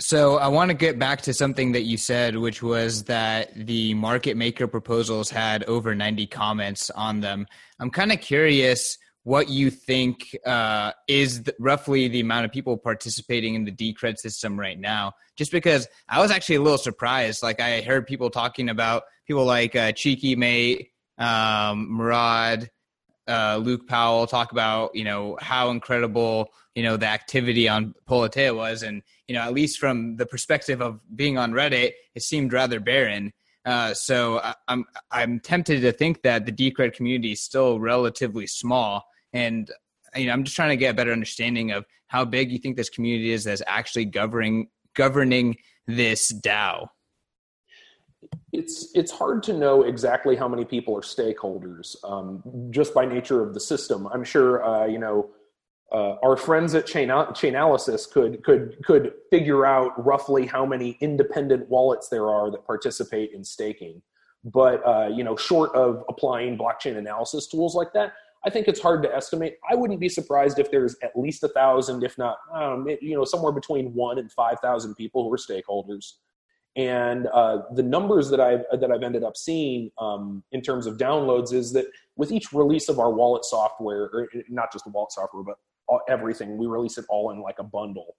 [0.00, 3.94] so I want to get back to something that you said, which was that the
[3.94, 7.46] market maker proposals had over 90 comments on them.
[7.80, 12.76] I'm kind of curious what you think uh, is the, roughly the amount of people
[12.76, 15.12] participating in the Decred system right now.
[15.36, 17.42] Just because I was actually a little surprised.
[17.42, 22.70] Like I heard people talking about people like uh, Cheeky Mate, um, Murad,
[23.28, 28.56] uh, Luke Powell talk about you know how incredible you know the activity on Politeia
[28.56, 32.52] was, and you know at least from the perspective of being on Reddit, it seemed
[32.52, 33.32] rather barren.
[33.64, 38.46] Uh, so I, I'm I'm tempted to think that the Decred community is still relatively
[38.46, 39.70] small, and
[40.16, 42.76] you know I'm just trying to get a better understanding of how big you think
[42.76, 46.88] this community is that's actually governing governing this DAO
[48.52, 53.42] it's it's hard to know exactly how many people are stakeholders um, just by nature
[53.42, 54.06] of the system.
[54.08, 55.30] I'm sure uh, you know
[55.92, 61.68] uh, our friends at Chain Chainalysis could could could figure out roughly how many independent
[61.68, 64.02] wallets there are that participate in staking.
[64.44, 68.12] But uh, you know, short of applying blockchain analysis tools like that,
[68.44, 69.56] I think it's hard to estimate.
[69.70, 73.24] I wouldn't be surprised if there's at least a thousand, if not, um, you know,
[73.24, 76.14] somewhere between one and five thousand people who are stakeholders.
[76.76, 80.98] And uh, the numbers that I've that I've ended up seeing um, in terms of
[80.98, 81.86] downloads is that
[82.16, 85.56] with each release of our wallet software, or not just the wallet software, but
[86.08, 88.16] everything, we release it all in like a bundle.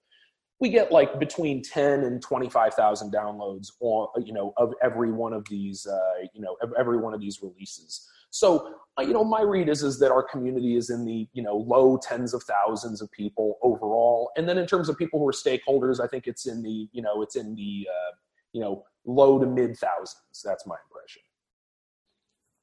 [0.60, 5.12] We get like between ten and twenty five thousand downloads, on you know, of every
[5.12, 8.10] one of these, uh, you know, every one of these releases.
[8.32, 11.42] So, uh, you know, my read is is that our community is in the you
[11.42, 15.28] know low tens of thousands of people overall, and then in terms of people who
[15.28, 18.12] are stakeholders, I think it's in the you know it's in the uh,
[18.54, 20.44] you know low to mid thousands.
[20.44, 21.22] That's my impression.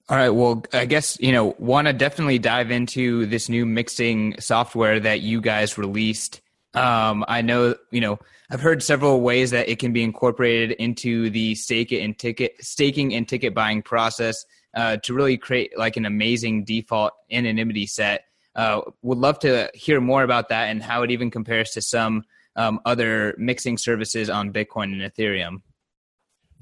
[0.09, 0.30] All right.
[0.30, 5.20] Well, I guess, you know, want to definitely dive into this new mixing software that
[5.20, 6.40] you guys released.
[6.74, 11.30] Um, I know, you know, I've heard several ways that it can be incorporated into
[11.30, 14.44] the stake and ticket staking and ticket buying process
[14.74, 18.26] uh, to really create like an amazing default anonymity set.
[18.54, 22.22] Uh, would love to hear more about that and how it even compares to some
[22.54, 25.62] um, other mixing services on Bitcoin and Ethereum.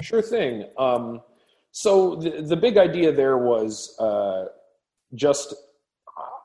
[0.01, 0.67] Sure thing.
[0.79, 1.21] Um,
[1.77, 4.45] so the, the big idea there was uh,
[5.17, 5.53] just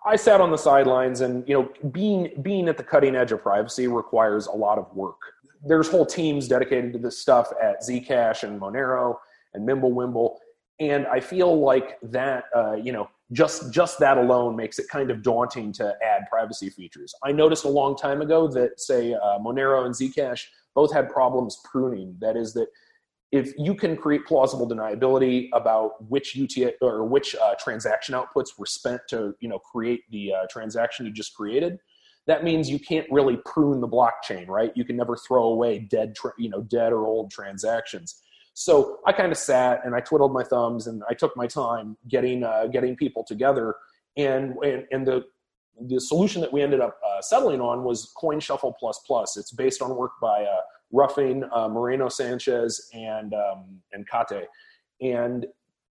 [0.04, 3.44] I sat on the sidelines, and you know, being being at the cutting edge of
[3.44, 5.20] privacy requires a lot of work.
[5.64, 9.18] There's whole teams dedicated to this stuff at Zcash and Monero
[9.54, 10.36] and Mimblewimble,
[10.80, 15.12] and I feel like that uh, you know just just that alone makes it kind
[15.12, 17.14] of daunting to add privacy features.
[17.24, 21.62] I noticed a long time ago that say uh, Monero and Zcash both had problems
[21.72, 22.18] pruning.
[22.20, 22.70] That is that
[23.32, 28.66] if you can create plausible deniability about which UTI or which uh, transaction outputs were
[28.66, 31.80] spent to you know create the uh, transaction you just created,
[32.30, 34.72] that means you can't really prune the blockchain, right?
[34.76, 38.22] You can never throw away dead, tra- you know, dead or old transactions.
[38.54, 41.98] So I kind of sat and I twiddled my thumbs and I took my time
[42.08, 43.76] getting uh, getting people together.
[44.18, 45.26] And, and and the
[45.88, 49.38] the solution that we ended up uh, settling on was Coin Shuffle Plus Plus.
[49.38, 50.62] It's based on work by uh,
[50.92, 54.48] Ruffing, uh, Moreno Sanchez, and um, and Kate,
[55.02, 55.46] and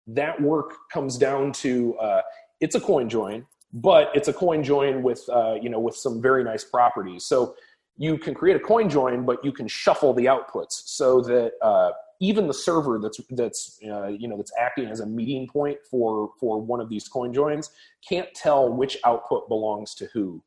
[0.07, 2.23] that work comes down to uh,
[2.61, 6.21] it's a coin join, but it's a coin join with uh, you know with some
[6.21, 7.25] very nice properties.
[7.25, 7.55] So
[7.97, 11.91] you can create a coin join, but you can shuffle the outputs so that uh,
[12.21, 16.31] even the server that's that's uh, you know that's acting as a meeting point for
[16.41, 17.71] for one of these coin joins
[18.07, 20.43] can't tell which output belongs to who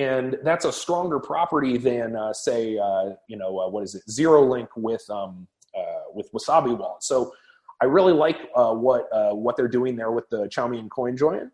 [0.00, 4.02] and that's a stronger property than uh, say uh, you know uh, what is it
[4.10, 5.46] zero link with um,
[5.76, 7.32] uh, with wasabi wallet so
[7.80, 11.50] i really like uh, what what they're doing there with the chaumian coin join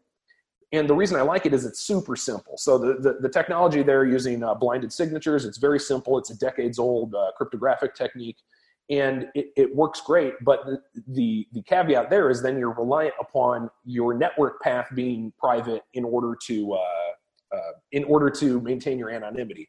[0.72, 2.58] and the reason I like it is it's super simple.
[2.58, 5.44] So the, the, the technology they're using uh, blinded signatures.
[5.44, 6.18] It's very simple.
[6.18, 8.38] It's a decades old uh, cryptographic technique,
[8.90, 10.34] and it, it works great.
[10.42, 15.32] But the, the, the caveat there is then you're reliant upon your network path being
[15.38, 16.76] private in order to
[17.54, 19.68] uh, in order to maintain your anonymity.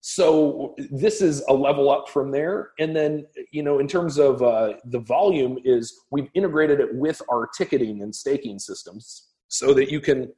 [0.00, 2.72] So this is a level up from there.
[2.80, 7.22] And then you know in terms of uh, the volume is we've integrated it with
[7.30, 10.32] our ticketing and staking systems so that you can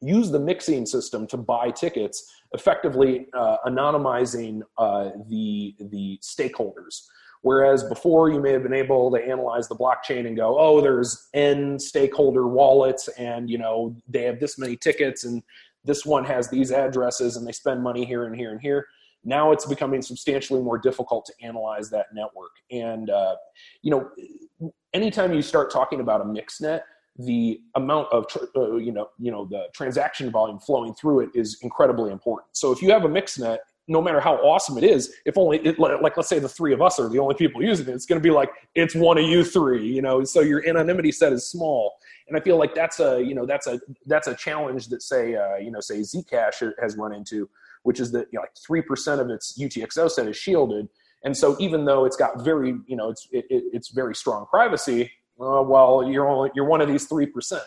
[0.00, 7.02] use the mixing system to buy tickets, effectively uh, anonymizing uh, the the stakeholders.
[7.42, 11.28] Whereas before, you may have been able to analyze the blockchain and go, "Oh, there's
[11.34, 15.42] n stakeholder wallets, and you know they have this many tickets, and
[15.86, 18.86] this one has these addresses, and they spend money here and here and here."
[19.24, 23.36] Now it's becoming substantially more difficult to analyze that network, and uh,
[23.82, 26.84] you know, anytime you start talking about a mix net,
[27.18, 28.26] the amount of
[28.56, 32.48] uh, you know you know the transaction volume flowing through it is incredibly important.
[32.52, 35.58] So if you have a mix net, no matter how awesome it is, if only
[35.58, 38.06] it, like let's say the three of us are the only people using it, it's
[38.06, 40.24] going to be like it's one of you three, you know.
[40.24, 41.94] So your anonymity set is small,
[42.28, 45.36] and I feel like that's a you know that's a that's a challenge that say
[45.36, 47.48] uh, you know say Zcash has run into,
[47.84, 50.88] which is that you know, like three percent of its UTXO set is shielded,
[51.24, 55.10] and so even though it's got very you know it's it, it's very strong privacy,
[55.40, 57.62] uh, well, you're only, you're one of these three percent.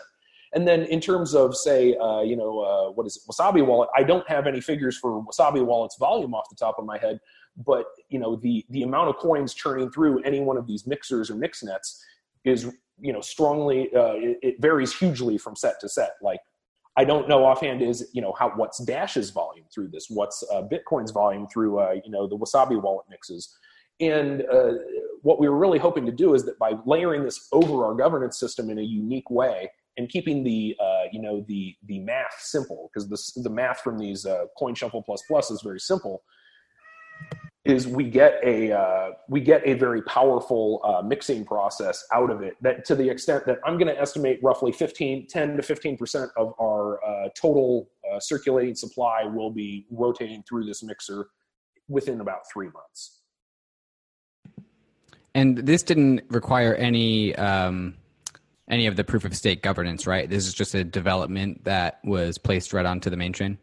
[0.52, 3.88] And then in terms of say, uh, you know, uh, what is it, Wasabi Wallet?
[3.96, 7.20] I don't have any figures for Wasabi Wallet's volume off the top of my head,
[7.64, 11.30] but you know, the the amount of coins churning through any one of these mixers
[11.30, 12.04] or mix nets
[12.44, 16.12] is you know strongly uh, it, it, varies hugely from set to set.
[16.20, 16.40] Like
[16.96, 20.62] I don't know offhand is you know how what's Dash's volume through this, what's uh,
[20.62, 23.56] Bitcoin's volume through uh, you know the Wasabi Wallet mixes.
[24.00, 24.72] And uh,
[25.20, 28.40] what we were really hoping to do is that by layering this over our governance
[28.40, 29.70] system in a unique way
[30.00, 33.98] and keeping the uh, you know the the math simple because the the math from
[33.98, 36.22] these uh, coin shuffle plus plus is very simple
[37.66, 42.40] is we get a uh, we get a very powerful uh, mixing process out of
[42.40, 45.98] it that to the extent that I'm going to estimate roughly 15 10 to 15
[45.98, 51.28] percent of our uh, total uh, circulating supply will be rotating through this mixer
[51.88, 53.18] within about three months.
[55.34, 57.94] And this didn't require any um,
[58.70, 60.28] any of the proof of stake governance, right?
[60.28, 63.58] This is just a development that was placed right onto the main chain.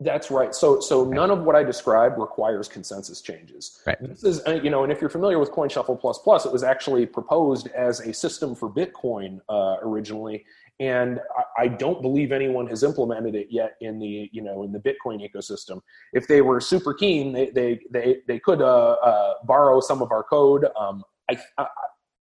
[0.00, 0.54] That's right.
[0.54, 1.10] So, so okay.
[1.10, 3.80] none of what I described requires consensus changes.
[3.84, 3.96] Right.
[4.00, 6.62] This is, uh, you know, and if you're familiar with CoinShuffle Plus Plus, it was
[6.62, 10.44] actually proposed as a system for Bitcoin uh, originally,
[10.78, 14.70] and I, I, don't believe anyone has implemented it yet in the you know in
[14.70, 15.80] the Bitcoin ecosystem.
[16.12, 20.12] If they were super keen, they they they, they could uh, uh, borrow some of
[20.12, 20.66] our code.
[20.78, 21.66] Um, I, I,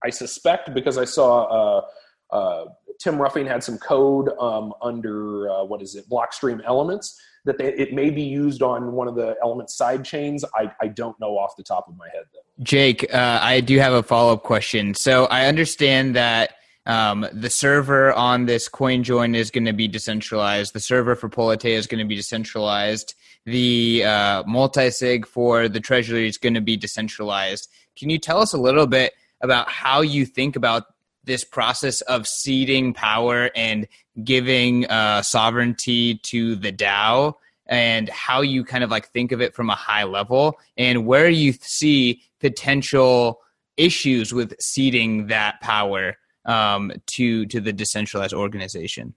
[0.05, 1.45] I suspect because I saw.
[1.45, 1.87] Uh,
[2.35, 2.65] uh
[3.01, 7.75] Tim Ruffing had some code um, under uh, what is it, Blockstream Elements that they,
[7.75, 10.45] it may be used on one of the Element side chains.
[10.55, 12.65] I, I don't know off the top of my head though.
[12.65, 14.95] Jake, uh, I do have a follow up question.
[14.95, 16.55] So I understand that
[16.87, 20.73] um, the server on this CoinJoin is going to be decentralized.
[20.73, 23.15] The server for Politeia is going to be decentralized.
[23.47, 27.69] The uh, multi-sig for the treasury is going to be decentralized.
[27.97, 29.13] Can you tell us a little bit
[29.45, 30.85] about how you think about
[31.25, 33.87] this process of ceding power and
[34.25, 37.35] giving uh, sovereignty to the DAO
[37.67, 41.29] and how you kind of like think of it from a high level and where
[41.29, 43.41] you see potential
[43.77, 49.15] issues with ceding that power um, to to the decentralized organization?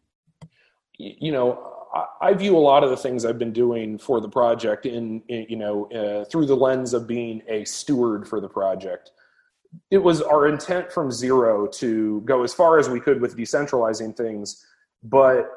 [0.98, 1.78] You know,
[2.22, 5.46] I view a lot of the things I've been doing for the project in, in
[5.50, 9.12] you know uh, through the lens of being a steward for the project.
[9.92, 14.16] It was our intent from zero to go as far as we could with decentralizing
[14.16, 14.66] things,
[15.04, 15.50] but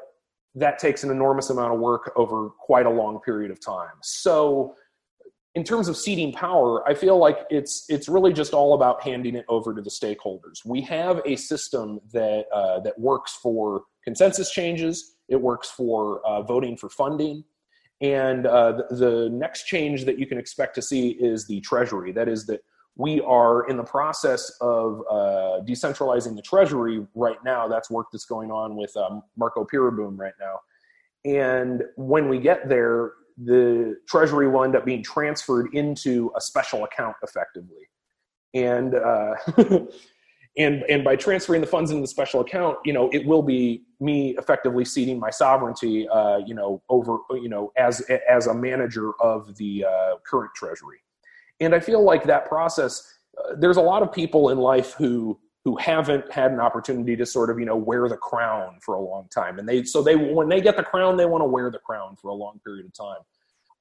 [0.55, 3.95] that takes an enormous amount of work over quite a long period of time.
[4.01, 4.75] So
[5.55, 9.35] in terms of ceding power, I feel like it's it's really just all about handing
[9.35, 10.65] it over to the stakeholders.
[10.65, 15.15] We have a system that uh, that works for consensus changes.
[15.27, 17.43] It works for uh, voting for funding,
[17.99, 22.13] and uh, the, the next change that you can expect to see is the treasury.
[22.13, 22.61] That is that
[22.95, 27.67] we are in the process of uh, decentralizing the treasury right now.
[27.67, 30.59] That's work that's going on with um, Marco Peereboom right now.
[31.23, 36.83] And when we get there, the treasury will end up being transferred into a special
[36.83, 37.87] account effectively.
[38.53, 39.35] and uh,
[40.57, 43.83] and and by transferring the funds into the special account, you know, it will be
[43.99, 49.11] me effectively ceding my sovereignty, uh, you know, over you know as as a manager
[49.21, 50.99] of the uh, current treasury,
[51.61, 53.07] and I feel like that process.
[53.37, 57.25] Uh, there's a lot of people in life who who haven't had an opportunity to
[57.25, 59.59] sort of you know wear the crown for a long time.
[59.59, 62.17] And they so they when they get the crown they want to wear the crown
[62.21, 63.21] for a long period of time.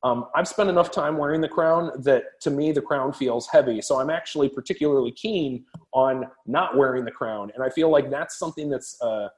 [0.02, 3.80] Um, i've spent enough time wearing the crown that to me the crown feels heavy.
[3.80, 7.50] So i'm actually particularly keen on not wearing the crown.
[7.54, 9.28] And i feel like that's something that's uh,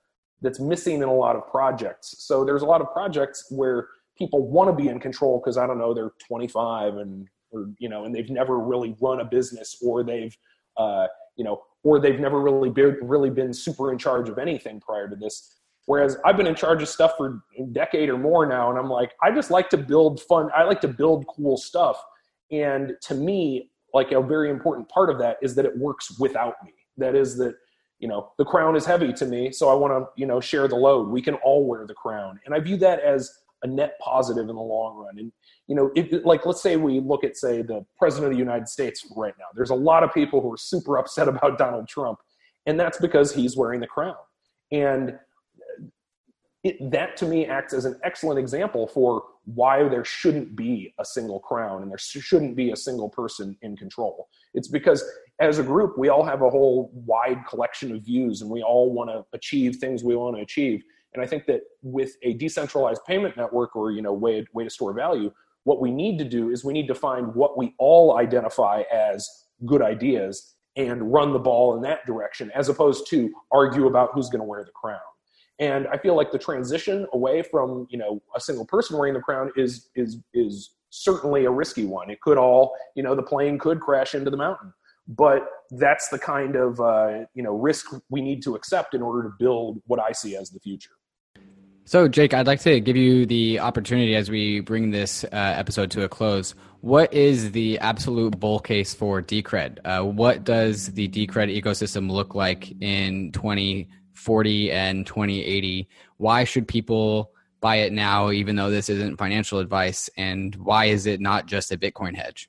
[0.40, 2.16] that's missing in a lot of projects.
[2.18, 3.86] So there's a lot of projects where
[4.18, 7.88] people want to be in control because i don't know they're 25 and or you
[7.88, 10.36] know and they've never really run a business or they've
[10.76, 14.80] uh, you know or they've never really been, really been super in charge of anything
[14.80, 15.56] prior to this.
[15.86, 18.88] Whereas I've been in charge of stuff for a decade or more now, and I'm
[18.88, 20.48] like, I just like to build fun.
[20.54, 22.00] I like to build cool stuff,
[22.52, 26.54] and to me, like a very important part of that is that it works without
[26.64, 26.72] me.
[26.98, 27.56] That is that
[27.98, 30.68] you know the crown is heavy to me, so I want to you know share
[30.68, 31.08] the load.
[31.08, 33.28] We can all wear the crown, and I view that as
[33.64, 35.18] a net positive in the long run.
[35.18, 35.32] And
[35.68, 35.90] you know,
[36.24, 39.46] like let's say we look at say the president of the United States right now.
[39.54, 42.18] There's a lot of people who are super upset about Donald Trump,
[42.66, 44.16] and that's because he's wearing the crown.
[44.70, 45.18] And
[46.64, 51.04] it, that to me acts as an excellent example for why there shouldn't be a
[51.04, 54.28] single crown and there shouldn't be a single person in control.
[54.54, 55.04] It's because
[55.40, 58.92] as a group, we all have a whole wide collection of views and we all
[58.92, 60.84] want to achieve things we want to achieve.
[61.14, 64.70] And I think that with a decentralized payment network or you know way way to
[64.70, 65.32] store value,
[65.64, 69.28] what we need to do is we need to find what we all identify as
[69.66, 74.28] good ideas and run the ball in that direction, as opposed to argue about who's
[74.28, 75.00] going to wear the crown.
[75.58, 79.20] And I feel like the transition away from you know a single person wearing the
[79.20, 82.10] crown is is is certainly a risky one.
[82.10, 84.72] It could all you know the plane could crash into the mountain,
[85.06, 89.22] but that's the kind of uh, you know risk we need to accept in order
[89.22, 90.90] to build what I see as the future.
[91.84, 95.90] So, Jake, I'd like to give you the opportunity as we bring this uh, episode
[95.92, 96.54] to a close.
[96.80, 99.78] What is the absolute bull case for Decred?
[99.84, 105.88] Uh, what does the Decred ecosystem look like in 2040 and 2080?
[106.18, 110.08] Why should people buy it now, even though this isn't financial advice?
[110.16, 112.48] And why is it not just a Bitcoin hedge?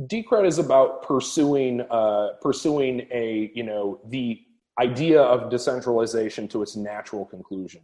[0.00, 4.40] Decred is about pursuing uh, pursuing a you know the
[4.80, 7.82] idea of decentralization to its natural conclusion.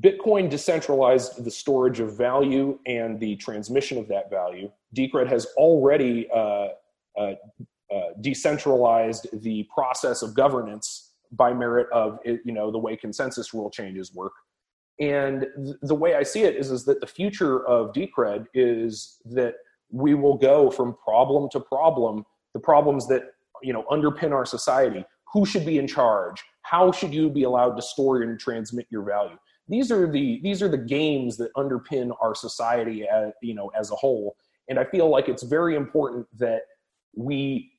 [0.00, 4.70] Bitcoin decentralized the storage of value and the transmission of that value.
[4.96, 6.68] Decred has already uh,
[7.16, 7.34] uh,
[7.94, 13.70] uh, decentralized the process of governance by merit of you know the way consensus rule
[13.70, 14.32] changes work.
[15.00, 19.20] And th- the way I see it is, is that the future of Decred is
[19.26, 19.54] that
[19.90, 23.22] we will go from problem to problem, the problems that
[23.62, 25.04] you know underpin our society
[25.34, 29.02] who should be in charge how should you be allowed to store and transmit your
[29.02, 29.36] value?
[29.68, 33.90] These are the these are the games that underpin our society as, you know as
[33.90, 34.36] a whole.
[34.68, 36.62] And i feel like it's very important that
[37.14, 37.70] we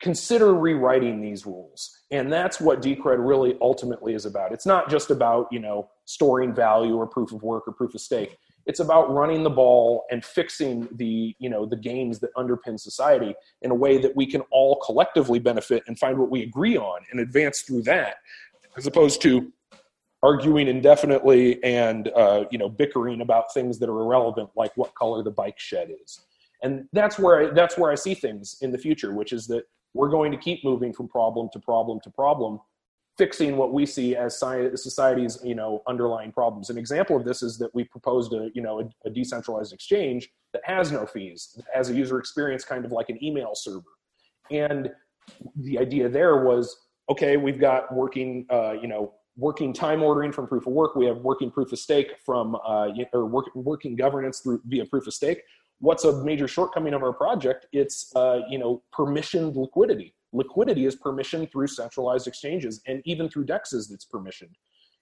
[0.00, 2.04] consider rewriting these rules.
[2.10, 4.52] And that's what decred really ultimately is about.
[4.52, 8.00] It's not just about you know storing value or proof of work or proof of
[8.00, 12.78] stake it's about running the ball and fixing the you know the games that underpin
[12.78, 16.76] society in a way that we can all collectively benefit and find what we agree
[16.76, 18.16] on and advance through that
[18.76, 19.52] as opposed to
[20.22, 25.22] arguing indefinitely and uh, you know bickering about things that are irrelevant like what color
[25.22, 26.20] the bike shed is.
[26.62, 29.64] And that's where I, that's where i see things in the future which is that
[29.94, 32.60] we're going to keep moving from problem to problem to problem
[33.18, 36.70] fixing what we see as society's you know underlying problems.
[36.70, 40.28] An example of this is that we proposed a you know a, a, decentralized exchange
[40.52, 43.82] that has no fees, has a user experience kind of like an email server,
[44.50, 44.90] and
[45.56, 46.76] the idea there was
[47.08, 51.06] okay, we've got working uh, you know working time ordering from proof of work, we
[51.06, 55.14] have working proof of stake from uh, or work, working governance through via proof of
[55.14, 55.42] stake.
[55.78, 57.66] What's a major shortcoming of our project?
[57.72, 63.44] It's uh, you know permissioned liquidity liquidity is permissioned through centralized exchanges and even through
[63.44, 64.54] dexes that's permissioned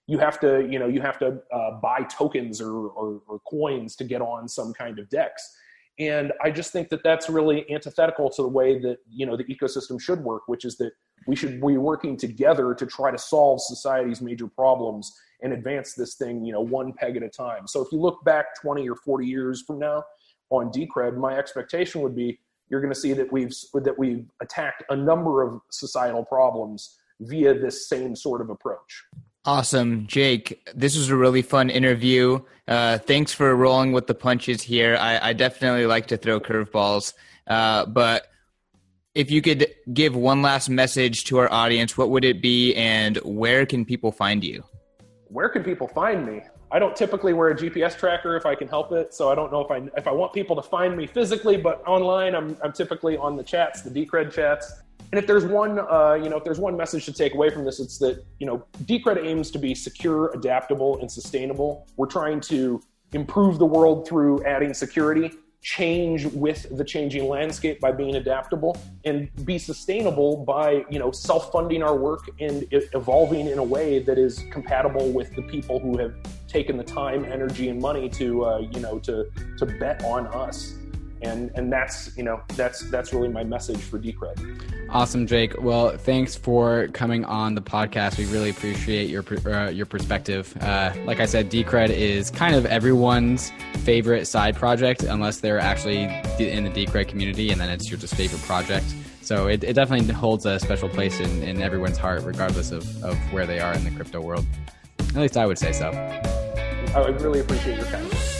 [0.07, 3.95] you have to you know you have to uh, buy tokens or, or, or, coins
[3.95, 5.55] to get on some kind of dex.
[5.97, 9.45] And i just think that that's really antithetical to the way that you know the
[9.45, 10.91] ecosystem should work which is that
[11.27, 16.15] we should be working together to try to solve society's major problems and advance this
[16.15, 17.67] thing you know one peg at a time.
[17.67, 20.03] So if you look back 20 or 40 years from now
[20.49, 22.39] on decred my expectation would be
[22.69, 27.53] you're going to see that we've that we've attacked a number of societal problems via
[27.53, 29.03] this same sort of approach.
[29.45, 30.67] Awesome, Jake.
[30.73, 32.39] This was a really fun interview.
[32.67, 34.97] Uh, thanks for rolling with the punches here.
[34.99, 37.13] I, I definitely like to throw curveballs,
[37.45, 38.27] uh, but
[39.13, 43.17] if you could give one last message to our audience, what would it be, and
[43.17, 44.63] where can people find you?
[45.27, 46.41] Where can people find me?
[46.75, 49.49] I don't typically wear a GPS tracker if I can help it, so I don't
[49.49, 52.73] know if I if I want people to find me physically, but online I'm I'm
[52.73, 54.73] typically on the chats, the Decred chats.
[55.13, 57.63] And if there's one, uh, you know, if there's one message to take away from
[57.63, 61.87] this, it's that you know, Decred aims to be secure, adaptable, and sustainable.
[61.95, 62.81] We're trying to
[63.13, 69.29] improve the world through adding security, change with the changing landscape by being adaptable, and
[69.45, 74.43] be sustainable by you know self-funding our work and evolving in a way that is
[74.51, 76.13] compatible with the people who have
[76.55, 80.75] taken the time, energy, and money to uh, you know to to bet on us
[81.21, 84.61] and and that's you know that's that's really my message for Decred.
[84.89, 85.59] Awesome, Jake.
[85.61, 88.17] Well, thanks for coming on the podcast.
[88.17, 90.55] We really appreciate your uh, your perspective.
[90.61, 93.51] Uh, like I said, Decred is kind of everyone's
[93.83, 96.03] favorite side project, unless they're actually
[96.39, 98.85] in the Decred community, and then it's your just favorite project.
[99.21, 103.17] So it, it definitely holds a special place in, in everyone's heart, regardless of, of
[103.33, 104.45] where they are in the crypto world.
[104.99, 105.91] At least I would say so.
[106.95, 108.35] I really appreciate your kindness.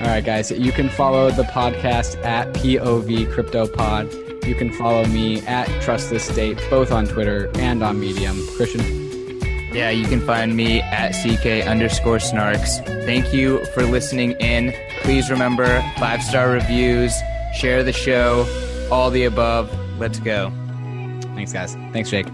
[0.00, 0.50] All right, guys.
[0.50, 4.46] You can follow the podcast at POV CryptoPod.
[4.46, 8.46] You can follow me at Trust This State, both on Twitter and on Medium.
[8.56, 9.40] Christian?
[9.72, 12.84] Yeah, you can find me at CK underscore snarks.
[13.04, 14.74] Thank you for listening in.
[15.02, 17.14] Please remember five star reviews,
[17.54, 18.46] share the show,
[18.90, 19.72] all the above.
[19.98, 20.50] Let's go.
[21.34, 21.74] Thanks, guys.
[21.92, 22.26] Thanks, Jake.